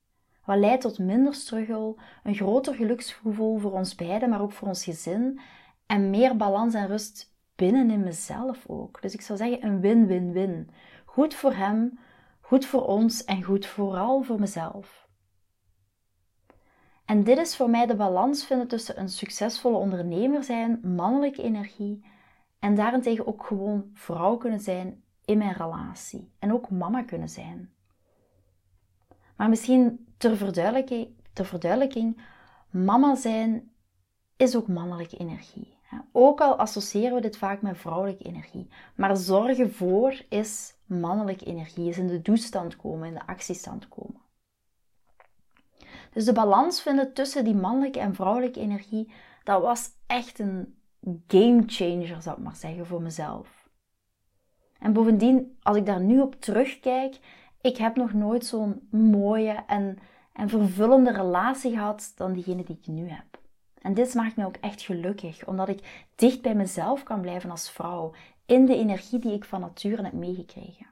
Wat 0.47 0.59
leidt 0.59 0.81
tot 0.81 0.99
minder 0.99 1.35
struggle, 1.35 1.95
een 2.23 2.35
groter 2.35 2.75
geluksgevoel 2.75 3.59
voor 3.59 3.73
ons 3.73 3.95
beiden, 3.95 4.29
maar 4.29 4.41
ook 4.41 4.53
voor 4.53 4.69
ons 4.69 4.85
gezin. 4.85 5.41
En 5.87 6.11
meer 6.11 6.37
balans 6.37 6.75
en 6.75 6.87
rust 6.87 7.35
binnen 7.57 7.91
in 7.91 8.03
mezelf 8.03 8.65
ook. 8.67 9.03
Dus 9.03 9.15
ik 9.15 9.21
zou 9.21 9.39
zeggen 9.39 9.65
een 9.65 9.81
win-win-win. 9.81 10.71
Goed 11.05 11.35
voor 11.35 11.53
hem, 11.53 11.99
goed 12.41 12.67
voor 12.67 12.87
ons 12.87 13.25
en 13.25 13.43
goed 13.43 13.67
vooral 13.67 14.23
voor 14.23 14.41
mezelf. 14.41 15.09
En 17.05 17.25
dit 17.25 17.39
is 17.39 17.57
voor 17.57 17.71
mij 17.71 17.87
de 17.87 17.97
balans 17.97 18.47
vinden 18.47 18.69
tussen 18.69 19.01
een 19.01 19.09
succesvolle 19.09 19.77
ondernemer 19.77 20.45
zijn, 20.45 20.81
mannelijke 20.83 21.43
energie, 21.43 22.05
en 22.59 22.75
daarentegen 22.75 23.27
ook 23.27 23.47
gewoon 23.47 23.91
vrouw 23.93 24.37
kunnen 24.37 24.61
zijn 24.61 25.03
in 25.25 25.39
mijn 25.39 25.53
relatie. 25.53 26.33
En 26.39 26.53
ook 26.53 26.71
mama 26.71 27.03
kunnen 27.03 27.29
zijn. 27.29 27.76
Maar 29.37 29.49
misschien 29.49 30.07
ter 30.17 30.37
verduidelijking, 30.37 31.09
ter 31.33 32.15
mama 32.71 33.15
zijn 33.15 33.71
is 34.37 34.57
ook 34.57 34.69
mannelijke 34.69 35.17
energie. 35.17 35.75
Ook 36.13 36.41
al 36.41 36.57
associëren 36.57 37.15
we 37.15 37.21
dit 37.21 37.37
vaak 37.39 37.63
met 37.63 37.79
vrouwelijke 37.79 38.25
energie. 38.25 38.69
Maar 38.97 39.17
zorgen 39.17 39.73
voor 39.73 40.25
is 40.29 40.75
mannelijke 40.87 41.45
energie, 41.45 41.89
is 41.89 41.99
in 41.99 42.07
de 42.07 42.23
doestand 42.23 42.77
komen, 42.77 43.09
in 43.09 43.15
de 43.15 43.27
actiestand 43.27 43.89
komen. 43.89 44.21
Dus 46.13 46.25
de 46.25 46.33
balans 46.33 46.83
vinden 46.83 47.13
tussen 47.13 47.45
die 47.45 47.55
mannelijke 47.55 47.99
en 47.99 48.15
vrouwelijke 48.15 48.61
energie, 48.61 49.13
dat 49.45 49.63
was 49.63 49.91
echt 50.07 50.39
een 50.39 50.79
game 51.27 51.63
changer, 51.67 52.23
zou 52.23 52.37
ik 52.37 52.43
maar 52.43 52.57
zeggen, 52.57 52.87
voor 52.87 53.03
mezelf. 53.03 53.69
En 54.79 54.93
bovendien, 54.93 55.59
als 55.63 55.77
ik 55.77 55.87
daar 55.87 56.01
nu 56.01 56.21
op 56.21 56.41
terugkijk, 56.41 57.19
ik 57.67 57.77
heb 57.77 57.97
nog 57.97 58.13
nooit 58.13 58.47
zo'n 58.47 58.89
mooie 58.91 59.65
en, 59.67 59.99
en 60.33 60.49
vervullende 60.49 61.13
relatie 61.13 61.73
gehad 61.73 62.13
dan 62.17 62.33
diegene 62.33 62.65
die 62.65 62.79
ik 62.81 62.87
nu 62.87 63.09
heb. 63.09 63.41
En 63.79 63.95
dit 63.95 64.15
maakt 64.15 64.37
me 64.37 64.47
ook 64.47 64.57
echt 64.57 64.81
gelukkig, 64.83 65.47
omdat 65.47 65.69
ik 65.69 66.07
dicht 66.15 66.43
bij 66.43 66.55
mezelf 66.55 67.03
kan 67.03 67.21
blijven 67.21 67.51
als 67.51 67.71
vrouw, 67.71 68.13
in 68.47 68.67
de 68.67 68.77
energie 68.77 69.19
die 69.19 69.33
ik 69.33 69.45
van 69.45 69.61
nature 69.61 70.03
heb 70.03 70.13
meegekregen. 70.13 70.87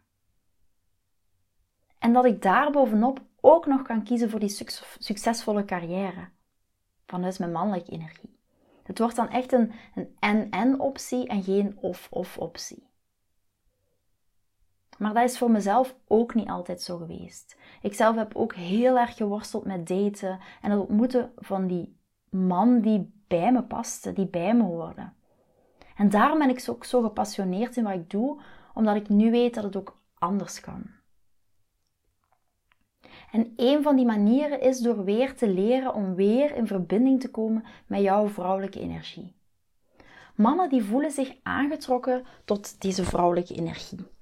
En 1.98 2.12
dat 2.12 2.24
ik 2.24 2.42
daar 2.42 2.70
bovenop 2.70 3.22
ook 3.40 3.66
nog 3.66 3.82
kan 3.82 4.02
kiezen 4.02 4.30
voor 4.30 4.40
die 4.40 4.78
succesvolle 4.98 5.64
carrière, 5.64 6.28
vanuit 7.06 7.38
mijn 7.38 7.52
mannelijke 7.52 7.90
energie. 7.90 8.38
Het 8.82 8.98
wordt 8.98 9.16
dan 9.16 9.28
echt 9.28 9.52
een 9.52 9.72
en-en 10.18 10.80
optie 10.80 11.26
en 11.28 11.42
geen 11.42 11.76
of-of 11.80 12.38
optie. 12.38 12.88
Maar 14.98 15.14
dat 15.14 15.24
is 15.24 15.38
voor 15.38 15.50
mezelf 15.50 15.96
ook 16.06 16.34
niet 16.34 16.48
altijd 16.48 16.82
zo 16.82 16.96
geweest. 16.96 17.56
Ik 17.82 17.94
zelf 17.94 18.16
heb 18.16 18.36
ook 18.36 18.54
heel 18.54 18.98
erg 18.98 19.16
geworsteld 19.16 19.64
met 19.64 19.88
daten 19.88 20.38
en 20.60 20.70
het 20.70 20.80
ontmoeten 20.80 21.32
van 21.36 21.66
die 21.66 21.96
man 22.30 22.80
die 22.80 23.12
bij 23.28 23.52
me 23.52 23.62
paste, 23.62 24.12
die 24.12 24.26
bij 24.26 24.54
me 24.54 24.62
hoorde. 24.62 25.12
En 25.96 26.08
daarom 26.08 26.38
ben 26.38 26.50
ik 26.50 26.64
ook 26.68 26.84
zo 26.84 27.02
gepassioneerd 27.02 27.76
in 27.76 27.84
wat 27.84 27.92
ik 27.92 28.10
doe, 28.10 28.40
omdat 28.74 28.96
ik 28.96 29.08
nu 29.08 29.30
weet 29.30 29.54
dat 29.54 29.64
het 29.64 29.76
ook 29.76 30.00
anders 30.14 30.60
kan. 30.60 30.82
En 33.32 33.52
een 33.56 33.82
van 33.82 33.96
die 33.96 34.06
manieren 34.06 34.60
is 34.60 34.78
door 34.78 35.04
weer 35.04 35.36
te 35.36 35.48
leren 35.48 35.94
om 35.94 36.14
weer 36.14 36.54
in 36.54 36.66
verbinding 36.66 37.20
te 37.20 37.30
komen 37.30 37.64
met 37.86 38.00
jouw 38.00 38.28
vrouwelijke 38.28 38.80
energie. 38.80 39.34
Mannen 40.34 40.68
die 40.68 40.84
voelen 40.84 41.10
zich 41.10 41.36
aangetrokken 41.42 42.24
tot 42.44 42.80
deze 42.80 43.04
vrouwelijke 43.04 43.54
energie. 43.54 44.13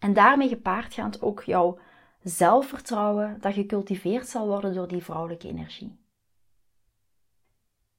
En 0.00 0.12
daarmee 0.12 0.48
gepaardgaand 0.48 1.22
ook 1.22 1.42
jouw 1.42 1.78
zelfvertrouwen 2.22 3.36
dat 3.40 3.54
gecultiveerd 3.54 4.26
zal 4.26 4.46
worden 4.46 4.74
door 4.74 4.88
die 4.88 5.04
vrouwelijke 5.04 5.48
energie. 5.48 5.98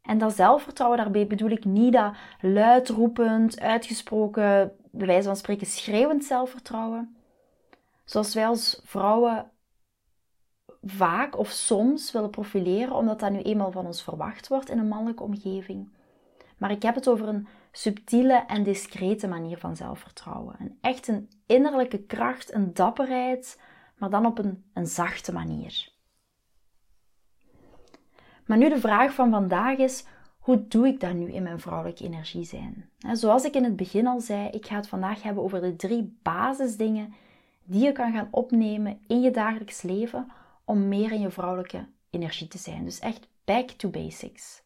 En 0.01 0.17
dat 0.17 0.35
zelfvertrouwen, 0.35 0.99
daarbij 0.99 1.27
bedoel 1.27 1.49
ik 1.49 1.65
niet 1.65 1.93
dat 1.93 2.13
luidroepend, 2.41 3.59
uitgesproken, 3.59 4.75
bij 4.91 5.07
wijze 5.07 5.27
van 5.27 5.35
spreken 5.35 5.67
schreeuwend 5.67 6.23
zelfvertrouwen. 6.23 7.15
Zoals 8.05 8.33
wij 8.33 8.47
als 8.47 8.81
vrouwen 8.83 9.51
vaak 10.81 11.37
of 11.37 11.49
soms 11.49 12.11
willen 12.11 12.29
profileren, 12.29 12.95
omdat 12.95 13.19
dat 13.19 13.31
nu 13.31 13.41
eenmaal 13.41 13.71
van 13.71 13.85
ons 13.85 14.03
verwacht 14.03 14.47
wordt 14.47 14.69
in 14.69 14.77
een 14.77 14.87
mannelijke 14.87 15.23
omgeving. 15.23 15.93
Maar 16.61 16.71
ik 16.71 16.81
heb 16.81 16.95
het 16.95 17.07
over 17.07 17.27
een 17.27 17.47
subtiele 17.71 18.43
en 18.47 18.63
discrete 18.63 19.27
manier 19.27 19.57
van 19.57 19.75
zelfvertrouwen. 19.75 20.55
Een 20.59 20.77
echt 20.81 21.07
een 21.07 21.29
innerlijke 21.45 22.03
kracht, 22.03 22.53
een 22.53 22.73
dapperheid, 22.73 23.61
maar 23.97 24.09
dan 24.09 24.25
op 24.25 24.37
een, 24.37 24.63
een 24.73 24.87
zachte 24.87 25.33
manier. 25.33 25.91
Maar 28.45 28.57
nu 28.57 28.69
de 28.69 28.79
vraag 28.79 29.13
van 29.13 29.31
vandaag 29.31 29.77
is: 29.77 30.05
hoe 30.39 30.67
doe 30.67 30.87
ik 30.87 30.99
dat 30.99 31.13
nu 31.13 31.31
in 31.31 31.43
mijn 31.43 31.59
vrouwelijke 31.59 32.03
energie 32.03 32.45
zijn? 32.45 32.89
Zoals 33.11 33.43
ik 33.43 33.55
in 33.55 33.63
het 33.63 33.75
begin 33.75 34.07
al 34.07 34.19
zei, 34.19 34.49
ik 34.49 34.65
ga 34.65 34.75
het 34.75 34.87
vandaag 34.87 35.23
hebben 35.23 35.43
over 35.43 35.61
de 35.61 35.75
drie 35.75 36.19
basisdingen 36.21 37.13
die 37.63 37.83
je 37.83 37.91
kan 37.91 38.11
gaan 38.11 38.27
opnemen 38.31 38.99
in 39.07 39.21
je 39.21 39.31
dagelijks 39.31 39.81
leven 39.81 40.31
om 40.65 40.87
meer 40.87 41.11
in 41.11 41.21
je 41.21 41.31
vrouwelijke 41.31 41.87
energie 42.09 42.47
te 42.47 42.57
zijn. 42.57 42.83
Dus 42.83 42.99
echt 42.99 43.27
back 43.45 43.69
to 43.69 43.89
basics. 43.89 44.63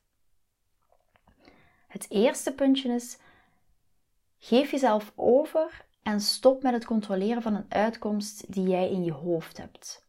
Het 1.96 2.10
eerste 2.10 2.54
puntje 2.54 2.94
is: 2.94 3.18
geef 4.38 4.72
jezelf 4.72 5.14
over 5.16 5.86
en 6.04 6.22
stop 6.22 6.64
met 6.64 6.74
het 6.74 6.86
controleren 6.86 7.42
van 7.42 7.56
een 7.56 7.66
uitkomst 7.70 8.54
die 8.54 8.68
jij 8.68 8.92
in 8.92 9.04
je 9.04 9.12
hoofd 9.12 9.58
hebt. 9.58 10.06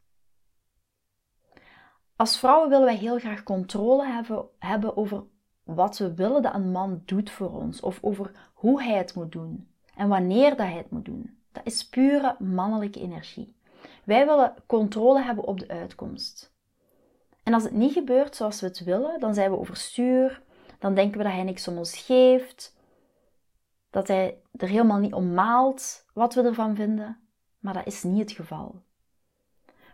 Als 2.17 2.39
vrouwen 2.39 2.69
willen 2.69 2.85
wij 2.85 2.97
heel 2.97 3.19
graag 3.19 3.43
controle 3.43 4.07
hebben, 4.07 4.49
hebben 4.59 4.97
over 4.97 5.25
wat 5.63 5.99
we 5.99 6.15
willen 6.15 6.43
dat 6.43 6.55
een 6.55 6.71
man 6.71 7.03
doet 7.05 7.31
voor 7.31 7.51
ons, 7.51 7.81
of 7.81 7.99
over 8.03 8.51
hoe 8.55 8.83
hij 8.83 8.97
het 8.97 9.15
moet 9.15 9.33
doen 9.33 9.69
en 9.95 10.09
wanneer 10.09 10.51
dat 10.51 10.67
hij 10.67 10.77
het 10.77 10.91
moet 10.91 11.05
doen. 11.05 11.39
Dat 11.53 11.67
is 11.67 11.89
pure 11.89 12.37
mannelijke 12.39 13.01
energie. 13.01 13.57
Wij 14.05 14.27
willen 14.27 14.55
controle 14.67 15.23
hebben 15.23 15.45
op 15.45 15.61
de 15.61 15.69
uitkomst. 15.69 16.55
En 17.43 17.55
als 17.55 17.63
het 17.63 17.73
niet 17.73 17.93
gebeurt 17.93 18.37
zoals 18.37 18.61
we 18.61 18.67
het 18.67 18.85
willen, 18.85 19.21
dan 19.21 19.35
zijn 19.35 19.51
we 19.51 19.59
overstuur, 19.59 20.45
dan 20.79 20.95
denken 20.95 21.19
we 21.19 21.25
dat 21.25 21.33
hij 21.33 21.43
niks 21.43 21.69
om 21.69 21.79
ons 21.79 21.97
geeft, 21.97 22.77
dat 23.91 24.09
hij 24.09 24.41
er 24.57 24.69
helemaal 24.69 24.99
niet 24.99 25.15
om 25.15 25.35
maalt 25.35 26.07
wat 26.13 26.35
we 26.35 26.43
ervan 26.43 26.75
vinden. 26.75 27.21
Maar 27.59 27.75
dat 27.75 27.87
is 27.87 28.03
niet 28.03 28.21
het 28.21 28.33
geval. 28.33 28.83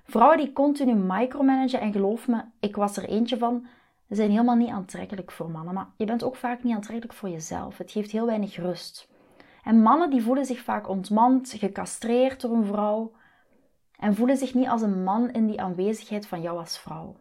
Vrouwen 0.04 0.38
die 0.38 0.52
continu 0.52 0.94
micromanagen, 0.94 1.80
en 1.80 1.92
geloof 1.92 2.28
me, 2.28 2.44
ik 2.60 2.76
was 2.76 2.96
er 2.96 3.08
eentje 3.08 3.38
van, 3.38 3.66
zijn 4.08 4.30
helemaal 4.30 4.56
niet 4.56 4.70
aantrekkelijk 4.70 5.30
voor 5.30 5.50
mannen. 5.50 5.74
Maar 5.74 5.88
je 5.96 6.04
bent 6.04 6.22
ook 6.22 6.36
vaak 6.36 6.62
niet 6.62 6.74
aantrekkelijk 6.74 7.18
voor 7.18 7.28
jezelf. 7.28 7.78
Het 7.78 7.90
geeft 7.90 8.10
heel 8.10 8.26
weinig 8.26 8.56
rust. 8.56 9.08
En 9.62 9.82
mannen 9.82 10.10
die 10.10 10.22
voelen 10.22 10.44
zich 10.44 10.60
vaak 10.60 10.88
ontmand, 10.88 11.54
gecastreerd 11.56 12.40
door 12.40 12.54
een 12.54 12.64
vrouw 12.64 13.12
en 13.98 14.14
voelen 14.14 14.36
zich 14.36 14.54
niet 14.54 14.68
als 14.68 14.82
een 14.82 15.02
man 15.02 15.30
in 15.30 15.46
die 15.46 15.60
aanwezigheid 15.60 16.26
van 16.26 16.40
jou 16.40 16.58
als 16.58 16.78
vrouw. 16.78 17.16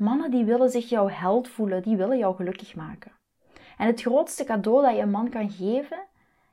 Mannen 0.00 0.30
die 0.30 0.44
willen 0.44 0.70
zich 0.70 0.88
jouw 0.88 1.08
held 1.08 1.48
voelen, 1.48 1.82
die 1.82 1.96
willen 1.96 2.18
jou 2.18 2.36
gelukkig 2.36 2.74
maken. 2.74 3.12
En 3.76 3.86
het 3.86 4.00
grootste 4.00 4.44
cadeau 4.44 4.82
dat 4.82 4.96
je 4.96 5.02
een 5.02 5.10
man 5.10 5.28
kan 5.28 5.50
geven, 5.50 6.06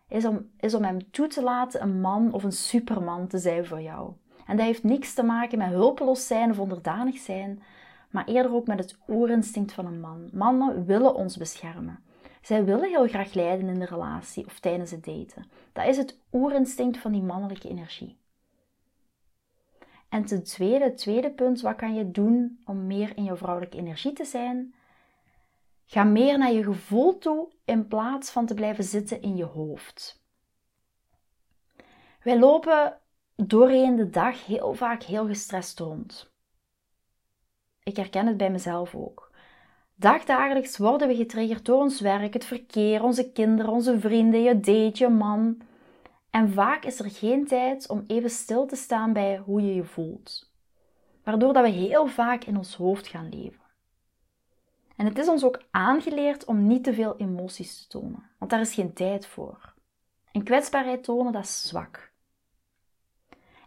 is 0.08 0.26
om, 0.26 0.50
is 0.60 0.74
om 0.74 0.84
hem 0.84 1.12
toe 1.12 1.28
te 1.28 1.44
laten 1.44 1.82
een 1.82 2.02
man 2.02 2.34
of 2.34 2.44
een 2.44 2.52
superman 2.52 3.28
te 3.28 3.38
zijn 3.38 3.66
voor 3.66 3.82
jou. 3.82 4.14
En 4.46 4.58
dat 4.58 4.66
heeft 4.66 4.84
niks 4.84 5.14
te 5.14 5.24
maken 5.24 5.58
met 5.58 5.68
hulpeloos 5.68 6.28
zijn 6.28 6.50
of 6.50 6.60
onderdanig 6.60 7.18
zijn, 7.18 7.64
maar 8.10 8.26
eerder 8.26 8.54
ook 8.54 8.68
met 8.68 8.80
het 8.80 8.98
oerinstinct 9.08 9.74
van 9.74 9.86
een 9.86 10.00
man. 10.00 10.30
Mannen 10.34 10.86
willen 10.86 11.16
ons 11.16 11.38
beschermen. 11.38 12.00
Zij 12.42 12.66
willen 12.66 12.90
heel 12.90 13.08
graag 13.08 13.34
leiden 13.34 13.68
in 13.68 13.80
de 13.80 13.86
relatie 13.86 14.46
of 14.46 14.60
tijdens 14.60 14.92
het 14.92 15.06
daten. 15.06 15.46
Dat 15.74 15.88
is 15.88 15.98
het 15.98 16.20
oerinstinct 16.32 16.98
van 16.98 17.12
die 17.12 17.24
mannelijke 17.24 17.70
energie. 17.70 18.18
En 20.10 20.26
ten 20.26 20.44
tweede, 20.44 20.94
tweede 20.94 21.32
punt, 21.32 21.62
wat 21.62 21.76
kan 21.76 21.96
je 21.96 22.12
doen 22.12 22.62
om 22.66 22.88
meer 22.88 23.18
in 23.18 23.24
je 23.24 23.36
vrouwelijke 23.36 23.78
energie 23.78 24.14
te 24.14 24.26
zijn? 24.26 24.76
Ga 25.86 26.04
meer 26.04 26.38
naar 26.38 26.52
je 26.52 26.64
gevoel 26.64 27.18
toe 27.18 27.52
in 27.66 27.88
plaats 27.88 28.30
van 28.30 28.46
te 28.46 28.54
blijven 28.54 28.84
zitten 28.84 29.22
in 29.22 29.36
je 29.36 29.46
hoofd. 29.46 30.26
Wij 32.24 32.40
lopen 32.40 33.00
doorheen 33.36 33.96
de 33.96 34.10
dag 34.10 34.46
heel 34.46 34.74
vaak 34.74 35.04
heel 35.04 35.28
gestrest 35.28 35.80
rond. 35.80 36.32
Ik 37.84 37.96
herken 37.96 38.28
het 38.28 38.38
bij 38.38 38.52
mezelf 38.52 38.96
ook. 38.96 39.32
Dagdagelijks 39.96 40.78
worden 40.78 41.08
we 41.08 41.16
getriggerd 41.16 41.66
door 41.66 41.82
ons 41.82 42.02
werk, 42.02 42.34
het 42.34 42.46
verkeer, 42.46 43.04
onze 43.04 43.32
kinderen, 43.32 43.72
onze 43.72 44.00
vrienden, 44.00 44.42
je 44.42 44.60
date, 44.60 44.92
je 44.94 45.10
man. 45.10 45.62
En 46.30 46.52
vaak 46.52 46.86
is 46.86 47.00
er 47.00 47.12
geen 47.12 47.48
tijd 47.48 47.90
om 47.90 48.04
even 48.08 48.30
stil 48.30 48.66
te 48.66 48.76
staan 48.76 49.14
bij 49.14 49.38
hoe 49.38 49.62
je 49.62 49.74
je 49.74 49.84
voelt. 49.84 50.52
Waardoor 51.24 51.54
dat 51.54 51.64
we 51.64 51.70
heel 51.70 52.08
vaak 52.08 52.44
in 52.44 52.58
ons 52.58 52.76
hoofd 52.76 53.08
gaan 53.08 53.30
leven. 53.30 53.66
En 54.96 55.06
het 55.06 55.18
is 55.18 55.28
ons 55.28 55.44
ook 55.44 55.62
aangeleerd 55.72 56.46
om 56.46 56.68
niet 56.68 56.84
te 56.84 56.94
veel 56.94 57.18
emoties 57.18 57.82
te 57.82 57.88
tonen, 57.88 58.30
want 58.38 58.52
daar 58.52 58.60
is 58.60 58.74
geen 58.74 58.94
tijd 58.94 59.28
voor. 59.28 59.74
En 60.32 60.44
kwetsbaarheid 60.44 61.04
tonen, 61.04 61.32
dat 61.32 61.44
is 61.44 61.68
zwak. 61.68 62.12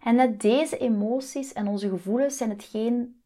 En 0.02 0.14
net 0.14 0.40
deze 0.40 0.78
emoties 0.78 1.52
en 1.52 1.66
onze 1.66 1.88
gevoelens 1.88 2.36
zijn 2.36 2.50
hetgeen 2.50 3.22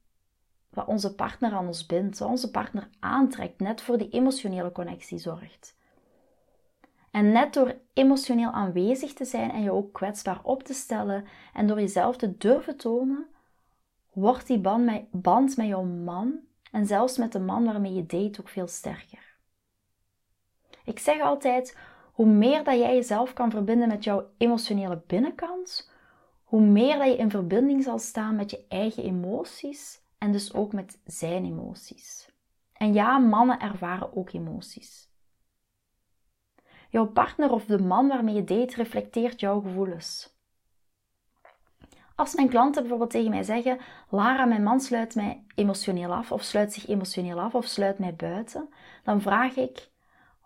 wat 0.71 0.87
onze 0.87 1.15
partner 1.15 1.53
aan 1.53 1.67
ons 1.67 1.87
bindt, 1.87 2.19
wat 2.19 2.29
onze 2.29 2.51
partner 2.51 2.89
aantrekt, 3.01 3.61
net 3.61 3.81
voor 3.81 3.99
die 3.99 4.09
emotionele 4.09 4.73
connectie 4.73 5.19
zorgt. 5.19 5.77
En 7.15 7.33
net 7.33 7.55
door 7.55 7.75
emotioneel 7.93 8.51
aanwezig 8.51 9.13
te 9.13 9.25
zijn 9.25 9.51
en 9.51 9.63
je 9.63 9.73
ook 9.73 9.93
kwetsbaar 9.93 10.41
op 10.43 10.63
te 10.63 10.75
stellen 10.75 11.25
en 11.53 11.67
door 11.67 11.81
jezelf 11.81 12.17
te 12.17 12.37
durven 12.37 12.77
tonen, 12.77 13.27
wordt 14.13 14.47
die 14.47 14.59
band 14.59 14.85
met, 14.85 15.05
band 15.11 15.57
met 15.57 15.67
jouw 15.67 15.83
man 15.83 16.39
en 16.71 16.87
zelfs 16.87 17.19
met 17.19 17.33
de 17.33 17.39
man 17.39 17.65
waarmee 17.65 17.95
je 17.95 18.07
date 18.07 18.41
ook 18.41 18.49
veel 18.49 18.67
sterker. 18.67 19.37
Ik 20.85 20.99
zeg 20.99 21.21
altijd, 21.21 21.79
hoe 22.13 22.27
meer 22.27 22.65
dat 22.65 22.79
jij 22.79 22.95
jezelf 22.95 23.33
kan 23.33 23.51
verbinden 23.51 23.89
met 23.89 24.05
jouw 24.05 24.31
emotionele 24.37 25.03
binnenkant, 25.07 25.91
hoe 26.45 26.61
meer 26.61 26.99
dat 26.99 27.07
je 27.07 27.17
in 27.17 27.31
verbinding 27.31 27.83
zal 27.83 27.99
staan 27.99 28.37
met 28.37 28.51
je 28.51 28.65
eigen 28.69 29.05
emoties 29.05 30.03
en 30.19 30.33
dus 30.33 30.55
ook 30.55 30.73
met 30.73 31.01
zijn 31.05 31.45
emoties. 31.45 32.31
En 32.73 32.93
ja, 32.93 33.19
mannen 33.19 33.61
ervaren 33.61 34.17
ook 34.17 34.33
emoties. 34.33 35.13
Jouw 36.95 37.07
partner 37.07 37.51
of 37.51 37.65
de 37.65 37.79
man 37.79 38.09
waarmee 38.09 38.35
je 38.35 38.45
date 38.45 38.77
reflecteert 38.77 39.41
jouw 39.41 39.61
gevoelens. 39.61 40.37
Als 42.15 42.35
mijn 42.35 42.49
klanten 42.49 42.81
bijvoorbeeld 42.81 43.11
tegen 43.11 43.31
mij 43.31 43.43
zeggen: 43.43 43.79
Lara, 44.09 44.45
mijn 44.45 44.63
man 44.63 44.81
sluit 44.81 45.15
mij 45.15 45.45
emotioneel 45.55 46.15
af, 46.15 46.33
of 46.33 46.43
sluit 46.43 46.73
zich 46.73 46.87
emotioneel 46.89 47.41
af, 47.41 47.55
of 47.55 47.65
sluit 47.65 47.99
mij 47.99 48.15
buiten, 48.15 48.69
dan 49.05 49.21
vraag 49.21 49.57
ik: 49.57 49.91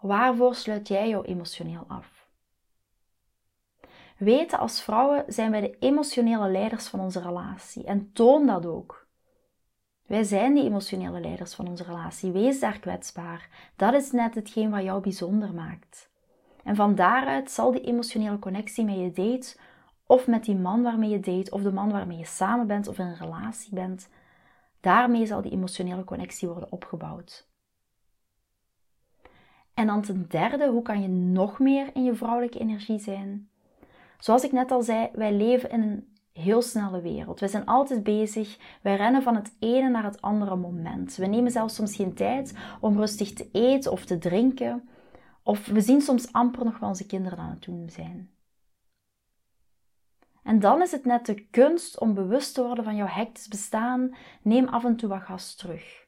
Waarvoor 0.00 0.54
sluit 0.54 0.88
jij 0.88 1.08
jou 1.08 1.24
emotioneel 1.24 1.84
af? 1.88 2.28
Weten 4.18 4.58
als 4.58 4.82
vrouwen 4.82 5.24
zijn 5.26 5.50
wij 5.50 5.60
de 5.60 5.76
emotionele 5.78 6.50
leiders 6.50 6.88
van 6.88 7.00
onze 7.00 7.20
relatie 7.20 7.84
en 7.84 8.12
toon 8.12 8.46
dat 8.46 8.66
ook. 8.66 9.06
Wij 10.06 10.22
zijn 10.22 10.54
die 10.54 10.64
emotionele 10.64 11.20
leiders 11.20 11.54
van 11.54 11.68
onze 11.68 11.84
relatie. 11.84 12.32
Wees 12.32 12.60
daar 12.60 12.78
kwetsbaar. 12.78 13.72
Dat 13.76 13.94
is 13.94 14.10
net 14.10 14.34
hetgeen 14.34 14.70
wat 14.70 14.82
jou 14.82 15.00
bijzonder 15.00 15.54
maakt. 15.54 16.07
En 16.68 16.76
van 16.76 16.94
daaruit 16.94 17.50
zal 17.50 17.72
die 17.72 17.80
emotionele 17.80 18.38
connectie 18.38 18.84
met 18.84 18.94
je 18.94 19.10
date, 19.12 19.56
of 20.06 20.26
met 20.26 20.44
die 20.44 20.56
man 20.56 20.82
waarmee 20.82 21.10
je 21.10 21.20
date, 21.20 21.50
of 21.50 21.62
de 21.62 21.72
man 21.72 21.90
waarmee 21.90 22.18
je 22.18 22.24
samen 22.24 22.66
bent 22.66 22.88
of 22.88 22.98
in 22.98 23.06
een 23.06 23.16
relatie 23.16 23.74
bent, 23.74 24.08
daarmee 24.80 25.26
zal 25.26 25.42
die 25.42 25.52
emotionele 25.52 26.04
connectie 26.04 26.48
worden 26.48 26.72
opgebouwd. 26.72 27.48
En 29.74 29.86
dan 29.86 30.02
ten 30.02 30.26
derde, 30.28 30.68
hoe 30.68 30.82
kan 30.82 31.02
je 31.02 31.08
nog 31.08 31.58
meer 31.58 31.90
in 31.94 32.04
je 32.04 32.14
vrouwelijke 32.14 32.58
energie 32.58 32.98
zijn? 32.98 33.48
Zoals 34.18 34.44
ik 34.44 34.52
net 34.52 34.70
al 34.70 34.82
zei, 34.82 35.08
wij 35.12 35.32
leven 35.32 35.70
in 35.70 35.82
een 35.82 36.16
heel 36.32 36.62
snelle 36.62 37.00
wereld. 37.00 37.40
We 37.40 37.48
zijn 37.48 37.66
altijd 37.66 38.02
bezig. 38.02 38.58
Wij 38.82 38.96
rennen 38.96 39.22
van 39.22 39.34
het 39.34 39.56
ene 39.58 39.88
naar 39.88 40.04
het 40.04 40.20
andere 40.20 40.56
moment. 40.56 41.16
We 41.16 41.26
nemen 41.26 41.50
zelfs 41.50 41.74
soms 41.74 41.96
geen 41.96 42.14
tijd 42.14 42.54
om 42.80 42.96
rustig 42.96 43.32
te 43.32 43.48
eten 43.52 43.92
of 43.92 44.04
te 44.04 44.18
drinken. 44.18 44.88
Of 45.48 45.66
we 45.66 45.80
zien 45.80 46.00
soms 46.00 46.32
amper 46.32 46.64
nog 46.64 46.78
wat 46.78 46.88
onze 46.88 47.06
kinderen 47.06 47.38
aan 47.38 47.50
het 47.50 47.62
doen 47.62 47.90
zijn. 47.90 48.30
En 50.42 50.60
dan 50.60 50.82
is 50.82 50.90
het 50.90 51.04
net 51.04 51.26
de 51.26 51.46
kunst 51.50 51.98
om 51.98 52.14
bewust 52.14 52.54
te 52.54 52.62
worden 52.62 52.84
van 52.84 52.96
jouw 52.96 53.06
hectisch 53.06 53.48
bestaan. 53.48 54.14
Neem 54.42 54.68
af 54.68 54.84
en 54.84 54.96
toe 54.96 55.08
wat 55.08 55.22
gas 55.22 55.54
terug. 55.54 56.06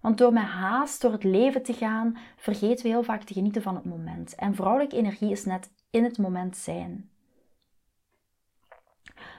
Want 0.00 0.18
door 0.18 0.32
met 0.32 0.42
haast 0.42 1.00
door 1.00 1.12
het 1.12 1.24
leven 1.24 1.62
te 1.62 1.72
gaan, 1.72 2.16
vergeten 2.36 2.82
we 2.82 2.88
heel 2.88 3.02
vaak 3.02 3.22
te 3.22 3.34
genieten 3.34 3.62
van 3.62 3.74
het 3.74 3.84
moment. 3.84 4.34
En 4.34 4.54
vrouwelijke 4.54 4.96
energie 4.96 5.30
is 5.30 5.44
net 5.44 5.70
in 5.90 6.04
het 6.04 6.18
moment 6.18 6.56
zijn. 6.56 7.10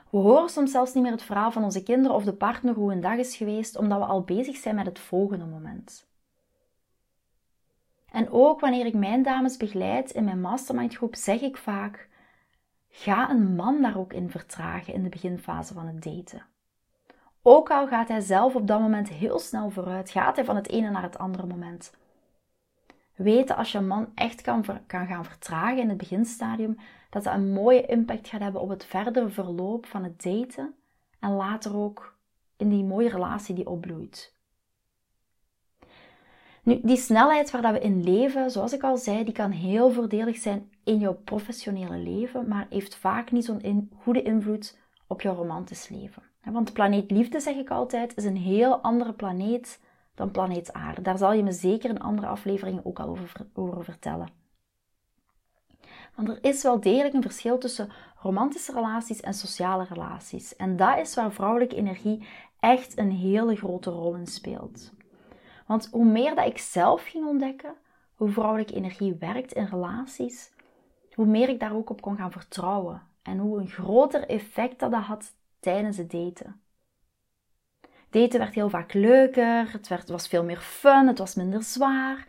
We 0.09 0.17
horen 0.17 0.49
soms 0.49 0.71
zelfs 0.71 0.93
niet 0.93 1.03
meer 1.03 1.11
het 1.11 1.23
verhaal 1.23 1.51
van 1.51 1.63
onze 1.63 1.83
kinderen 1.83 2.15
of 2.15 2.23
de 2.23 2.33
partner 2.33 2.73
hoe 2.73 2.91
een 2.91 3.01
dag 3.01 3.17
is 3.17 3.35
geweest, 3.35 3.77
omdat 3.77 3.99
we 3.99 4.05
al 4.05 4.21
bezig 4.23 4.55
zijn 4.55 4.75
met 4.75 4.85
het 4.85 4.99
volgende 4.99 5.45
moment. 5.45 6.06
En 8.17 8.29
ook 8.29 8.59
wanneer 8.59 8.85
ik 8.85 8.93
mijn 8.93 9.23
dames 9.23 9.57
begeleid 9.57 10.11
in 10.11 10.23
mijn 10.23 10.41
mastermind 10.41 10.95
groep, 10.95 11.15
zeg 11.15 11.41
ik 11.41 11.57
vaak: 11.57 12.09
ga 12.89 13.29
een 13.29 13.55
man 13.55 13.81
daar 13.81 13.97
ook 13.97 14.13
in 14.13 14.29
vertragen 14.29 14.93
in 14.93 15.03
de 15.03 15.09
beginfase 15.09 15.73
van 15.73 15.87
het 15.87 16.03
daten. 16.03 16.45
Ook 17.41 17.71
al 17.71 17.87
gaat 17.87 18.07
hij 18.07 18.19
zelf 18.19 18.55
op 18.55 18.67
dat 18.67 18.79
moment 18.79 19.09
heel 19.09 19.39
snel 19.39 19.69
vooruit, 19.69 20.09
gaat 20.09 20.35
hij 20.35 20.45
van 20.45 20.55
het 20.55 20.69
ene 20.69 20.89
naar 20.89 21.01
het 21.01 21.17
andere 21.17 21.47
moment. 21.47 21.93
Weten 23.15 23.55
als 23.55 23.71
je 23.71 23.77
een 23.77 23.87
man 23.87 24.11
echt 24.15 24.41
kan, 24.41 24.65
kan 24.87 25.07
gaan 25.07 25.25
vertragen 25.25 25.77
in 25.77 25.89
het 25.89 25.97
beginstadium, 25.97 26.77
dat 27.09 27.23
dat 27.23 27.33
een 27.33 27.53
mooie 27.53 27.85
impact 27.85 28.27
gaat 28.27 28.41
hebben 28.41 28.61
op 28.61 28.69
het 28.69 28.85
verdere 28.85 29.29
verloop 29.29 29.85
van 29.85 30.03
het 30.03 30.23
daten 30.23 30.75
en 31.19 31.31
later 31.31 31.75
ook 31.75 32.15
in 32.55 32.69
die 32.69 32.83
mooie 32.83 33.09
relatie 33.09 33.55
die 33.55 33.69
opbloeit. 33.69 34.36
Nu, 36.67 36.79
die 36.83 36.97
snelheid 36.97 37.51
waar 37.51 37.61
dat 37.61 37.71
we 37.71 37.79
in 37.79 38.03
leven, 38.03 38.51
zoals 38.51 38.73
ik 38.73 38.83
al 38.83 38.97
zei, 38.97 39.23
die 39.23 39.33
kan 39.33 39.51
heel 39.51 39.91
voordelig 39.91 40.37
zijn 40.37 40.71
in 40.83 40.97
jouw 40.97 41.13
professionele 41.13 41.97
leven, 41.97 42.47
maar 42.47 42.67
heeft 42.69 42.95
vaak 42.95 43.31
niet 43.31 43.45
zo'n 43.45 43.89
goede 43.97 44.21
invloed 44.21 44.77
op 45.07 45.21
jouw 45.21 45.35
romantisch 45.35 45.89
leven. 45.89 46.23
Want 46.43 46.73
planeet 46.73 47.11
Liefde, 47.11 47.39
zeg 47.39 47.55
ik 47.55 47.69
altijd, 47.69 48.17
is 48.17 48.23
een 48.23 48.37
heel 48.37 48.81
andere 48.81 49.13
planeet 49.13 49.79
dan 50.15 50.31
planeet 50.31 50.73
Aarde. 50.73 51.01
Daar 51.01 51.17
zal 51.17 51.33
je 51.33 51.43
me 51.43 51.51
zeker 51.51 51.89
in 51.89 51.99
andere 51.99 52.27
afleveringen 52.27 52.85
ook 52.85 52.99
al 52.99 53.07
over, 53.07 53.47
over 53.53 53.83
vertellen. 53.83 54.29
Want 56.15 56.29
er 56.29 56.39
is 56.41 56.63
wel 56.63 56.79
degelijk 56.79 57.13
een 57.13 57.21
verschil 57.21 57.57
tussen 57.57 57.89
romantische 58.21 58.73
relaties 58.73 59.21
en 59.21 59.33
sociale 59.33 59.85
relaties. 59.89 60.55
En 60.55 60.75
dat 60.75 60.97
is 60.97 61.15
waar 61.15 61.31
vrouwelijke 61.31 61.75
energie 61.75 62.27
echt 62.59 62.97
een 62.97 63.11
hele 63.11 63.55
grote 63.55 63.89
rol 63.89 64.15
in 64.15 64.27
speelt. 64.27 64.95
Want 65.67 65.89
hoe 65.91 66.05
meer 66.05 66.35
dat 66.35 66.45
ik 66.45 66.57
zelf 66.57 67.03
ging 67.03 67.25
ontdekken 67.25 67.75
hoe 68.17 68.29
vrouwelijke 68.29 68.73
energie 68.73 69.15
werkt 69.19 69.53
in 69.53 69.65
relaties, 69.65 70.51
hoe 71.13 71.25
meer 71.25 71.49
ik 71.49 71.59
daar 71.59 71.75
ook 71.75 71.89
op 71.89 72.01
kon 72.01 72.17
gaan 72.17 72.31
vertrouwen. 72.31 73.01
En 73.21 73.37
hoe 73.37 73.59
een 73.59 73.67
groter 73.67 74.27
effect 74.27 74.79
dat, 74.79 74.93
had 74.93 75.33
tijdens 75.59 75.97
het 75.97 76.11
daten. 76.11 76.61
Daten 78.09 78.39
werd 78.39 78.53
heel 78.53 78.69
vaak 78.69 78.93
leuker, 78.93 79.71
het, 79.71 79.87
werd, 79.87 80.09
was 80.09 80.27
veel 80.27 80.43
meer 80.43 80.59
fun, 80.59 81.07
het 81.07 81.17
was 81.17 81.35
minder 81.35 81.63
zwaar. 81.63 82.27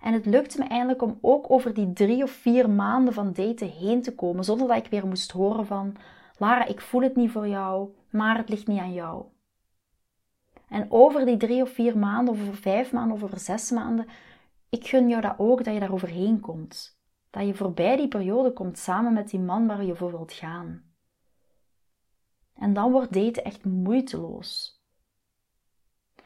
En 0.00 0.12
het 0.12 0.26
lukte 0.26 0.58
me 0.58 0.64
eindelijk 0.64 1.02
om 1.02 1.18
ook 1.20 1.50
over 1.50 1.74
die 1.74 1.92
drie 1.92 2.22
of 2.22 2.30
vier 2.30 2.70
maanden 2.70 3.14
van 3.14 3.32
daten 3.32 3.70
heen 3.70 4.02
te 4.02 4.14
komen, 4.14 4.44
zonder 4.44 4.68
dat 4.68 4.76
ik 4.76 4.90
weer 4.90 5.06
moest 5.06 5.30
horen 5.30 5.66
van 5.66 5.96
Lara, 6.36 6.66
ik 6.66 6.80
voel 6.80 7.02
het 7.02 7.16
niet 7.16 7.30
voor 7.30 7.48
jou, 7.48 7.94
maar 8.10 8.36
het 8.36 8.48
ligt 8.48 8.66
niet 8.66 8.80
aan 8.80 8.92
jou. 8.92 9.24
En 10.68 10.86
over 10.90 11.24
die 11.24 11.36
drie 11.36 11.62
of 11.62 11.70
vier 11.70 11.98
maanden, 11.98 12.34
of 12.34 12.40
over 12.40 12.56
vijf 12.56 12.92
maanden, 12.92 13.16
of 13.16 13.22
over 13.22 13.38
zes 13.38 13.70
maanden, 13.70 14.06
ik 14.68 14.86
gun 14.86 15.08
jou 15.08 15.22
dat 15.22 15.34
ook, 15.38 15.64
dat 15.64 15.74
je 15.74 15.80
daar 15.80 15.92
overheen 15.92 16.40
komt. 16.40 17.00
Dat 17.30 17.46
je 17.46 17.54
voorbij 17.54 17.96
die 17.96 18.08
periode 18.08 18.52
komt 18.52 18.78
samen 18.78 19.12
met 19.12 19.30
die 19.30 19.40
man 19.40 19.66
waar 19.66 19.84
je 19.84 19.94
voor 19.94 20.10
wilt 20.10 20.32
gaan. 20.32 20.82
En 22.54 22.72
dan 22.72 22.92
wordt 22.92 23.12
daten 23.12 23.44
echt 23.44 23.64
moeiteloos. 23.64 24.82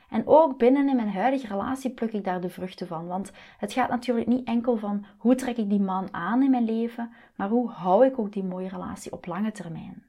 En 0.09 0.27
ook 0.27 0.59
binnen 0.59 0.89
in 0.89 0.97
mijn 0.97 1.13
huidige 1.13 1.47
relatie 1.47 1.91
pluk 1.91 2.13
ik 2.13 2.25
daar 2.25 2.41
de 2.41 2.51
vruchten 2.51 2.87
van. 2.87 3.07
Want 3.07 3.33
het 3.59 3.73
gaat 3.73 3.91
natuurlijk 3.91 4.27
niet 4.27 4.47
enkel 4.47 4.77
van 4.77 5.05
hoe 5.19 5.35
trek 5.35 5.57
ik 5.57 5.69
die 5.69 5.81
man 5.81 6.15
aan 6.15 6.43
in 6.43 6.51
mijn 6.51 6.65
leven, 6.65 7.13
maar 7.37 7.49
hoe 7.49 7.71
hou 7.71 8.07
ik 8.07 8.19
ook 8.19 8.33
die 8.33 8.45
mooie 8.45 8.69
relatie 8.69 9.13
op 9.13 9.27
lange 9.27 9.53
termijn. 9.53 10.07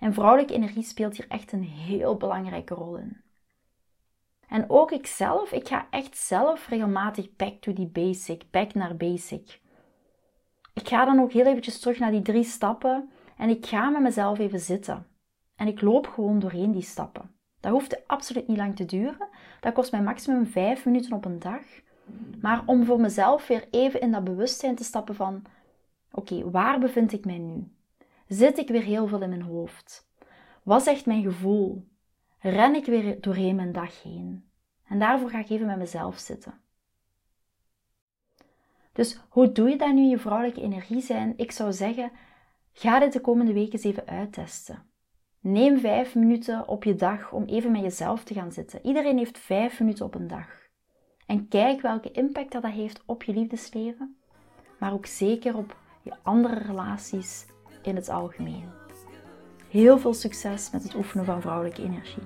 En 0.00 0.12
vrouwelijke 0.12 0.54
energie 0.54 0.82
speelt 0.82 1.16
hier 1.16 1.28
echt 1.28 1.52
een 1.52 1.62
heel 1.62 2.16
belangrijke 2.16 2.74
rol 2.74 2.96
in. 2.96 3.22
En 4.48 4.70
ook 4.70 4.90
ikzelf, 4.90 5.52
ik 5.52 5.68
ga 5.68 5.86
echt 5.90 6.16
zelf 6.16 6.68
regelmatig 6.68 7.36
back 7.36 7.60
to 7.60 7.72
the 7.72 7.86
basic, 7.86 8.42
back 8.50 8.74
naar 8.74 8.96
basic. 8.96 9.60
Ik 10.74 10.88
ga 10.88 11.04
dan 11.04 11.20
ook 11.20 11.32
heel 11.32 11.46
eventjes 11.46 11.80
terug 11.80 11.98
naar 11.98 12.10
die 12.10 12.22
drie 12.22 12.44
stappen 12.44 13.10
en 13.36 13.48
ik 13.48 13.66
ga 13.66 13.88
met 13.88 14.02
mezelf 14.02 14.38
even 14.38 14.60
zitten. 14.60 15.06
En 15.56 15.66
ik 15.66 15.80
loop 15.80 16.06
gewoon 16.06 16.38
doorheen 16.38 16.72
die 16.72 16.82
stappen. 16.82 17.30
Dat 17.60 17.72
hoeft 17.72 18.06
absoluut 18.06 18.48
niet 18.48 18.56
lang 18.56 18.76
te 18.76 18.84
duren. 18.84 19.28
Dat 19.60 19.72
kost 19.72 19.92
mij 19.92 20.02
maximum 20.02 20.46
5 20.46 20.84
minuten 20.84 21.12
op 21.12 21.24
een 21.24 21.38
dag. 21.38 21.62
Maar 22.40 22.62
om 22.66 22.84
voor 22.84 23.00
mezelf 23.00 23.46
weer 23.46 23.66
even 23.70 24.00
in 24.00 24.12
dat 24.12 24.24
bewustzijn 24.24 24.74
te 24.74 24.84
stappen 24.84 25.14
van: 25.14 25.42
oké, 26.12 26.50
waar 26.50 26.78
bevind 26.78 27.12
ik 27.12 27.24
mij 27.24 27.38
nu? 27.38 27.72
Zit 28.26 28.58
ik 28.58 28.68
weer 28.68 28.82
heel 28.82 29.06
veel 29.06 29.20
in 29.20 29.28
mijn 29.28 29.42
hoofd? 29.42 30.08
Wat 30.62 30.82
zegt 30.82 31.06
mijn 31.06 31.22
gevoel? 31.22 31.88
Ren 32.40 32.74
ik 32.74 32.84
weer 32.84 33.20
doorheen 33.20 33.56
mijn 33.56 33.72
dag 33.72 34.02
heen. 34.02 34.50
En 34.84 34.98
daarvoor 34.98 35.30
ga 35.30 35.38
ik 35.38 35.50
even 35.50 35.66
met 35.66 35.78
mezelf 35.78 36.18
zitten. 36.18 36.60
Dus 38.92 39.20
hoe 39.28 39.52
doe 39.52 39.68
je 39.68 39.76
dat 39.76 39.92
nu 39.92 40.02
je 40.02 40.18
vrouwelijke 40.18 40.60
energie 40.60 41.00
zijn? 41.00 41.34
Ik 41.36 41.52
zou 41.52 41.72
zeggen, 41.72 42.10
ga 42.72 42.98
dit 42.98 43.12
de 43.12 43.20
komende 43.20 43.52
weken 43.52 43.72
eens 43.72 43.84
even 43.84 44.06
uittesten. 44.06 44.86
Neem 45.40 45.78
vijf 45.78 46.14
minuten 46.14 46.68
op 46.68 46.84
je 46.84 46.94
dag 46.94 47.32
om 47.32 47.44
even 47.44 47.70
met 47.70 47.80
jezelf 47.80 48.24
te 48.24 48.34
gaan 48.34 48.52
zitten. 48.52 48.86
Iedereen 48.86 49.18
heeft 49.18 49.38
vijf 49.38 49.80
minuten 49.80 50.04
op 50.04 50.14
een 50.14 50.28
dag. 50.28 50.66
En 51.26 51.48
kijk 51.48 51.80
welke 51.80 52.10
impact 52.10 52.52
dat, 52.52 52.62
dat 52.62 52.72
heeft 52.72 53.02
op 53.06 53.22
je 53.22 53.32
liefdesleven, 53.32 54.16
maar 54.78 54.92
ook 54.92 55.06
zeker 55.06 55.56
op 55.56 55.76
je 56.02 56.12
andere 56.22 56.58
relaties 56.58 57.46
in 57.82 57.96
het 57.96 58.08
algemeen. 58.08 58.77
Heel 59.68 59.98
veel 59.98 60.14
succes 60.14 60.70
met 60.70 60.82
het 60.82 60.94
oefenen 60.94 61.24
van 61.24 61.40
vrouwelijke 61.40 61.82
energie. 61.82 62.22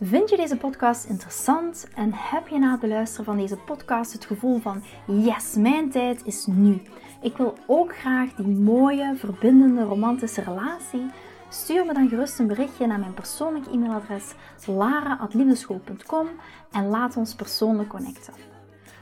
Vind 0.00 0.30
je 0.30 0.36
deze 0.36 0.56
podcast 0.56 1.04
interessant 1.04 1.88
en 1.94 2.10
heb 2.12 2.48
je 2.48 2.58
na 2.58 2.70
het 2.70 2.80
beluisteren 2.80 3.24
van 3.24 3.36
deze 3.36 3.56
podcast 3.56 4.12
het 4.12 4.24
gevoel 4.24 4.58
van 4.58 4.82
yes, 5.06 5.54
mijn 5.54 5.90
tijd 5.90 6.24
is 6.24 6.46
nu. 6.46 6.82
Ik 7.22 7.36
wil 7.36 7.54
ook 7.66 7.96
graag 7.96 8.34
die 8.34 8.46
mooie, 8.46 9.16
verbindende, 9.16 9.82
romantische 9.82 10.42
relatie. 10.42 11.06
Stuur 11.48 11.86
me 11.86 11.94
dan 11.94 12.08
gerust 12.08 12.38
een 12.38 12.46
berichtje 12.46 12.86
naar 12.86 12.98
mijn 12.98 13.14
persoonlijk 13.14 13.66
e-mailadres 13.66 14.34
lara.liefdeschool.com 14.66 16.28
en 16.72 16.88
laat 16.88 17.16
ons 17.16 17.34
persoonlijk 17.34 17.88
connecten. 17.88 18.53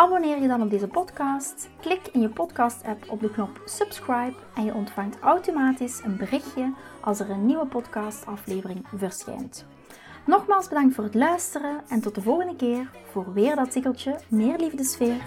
Abonneer 0.00 0.40
je 0.40 0.48
dan 0.48 0.62
op 0.62 0.70
deze 0.70 0.86
podcast, 0.86 1.68
klik 1.80 2.08
in 2.12 2.20
je 2.20 2.28
podcast-app 2.28 3.10
op 3.10 3.20
de 3.20 3.30
knop 3.30 3.60
subscribe 3.64 4.34
en 4.54 4.64
je 4.64 4.74
ontvangt 4.74 5.18
automatisch 5.18 6.00
een 6.04 6.16
berichtje 6.16 6.72
als 7.00 7.20
er 7.20 7.30
een 7.30 7.46
nieuwe 7.46 7.66
podcastaflevering 7.66 8.86
verschijnt. 8.96 9.66
Nogmaals 10.26 10.68
bedankt 10.68 10.94
voor 10.94 11.04
het 11.04 11.14
luisteren 11.14 11.80
en 11.88 12.00
tot 12.00 12.14
de 12.14 12.22
volgende 12.22 12.56
keer 12.56 12.90
voor 13.10 13.32
weer 13.32 13.56
dat 13.56 13.70
tikkeltje 13.70 14.18
meer 14.28 14.58
liefdesfeer. 14.58 15.20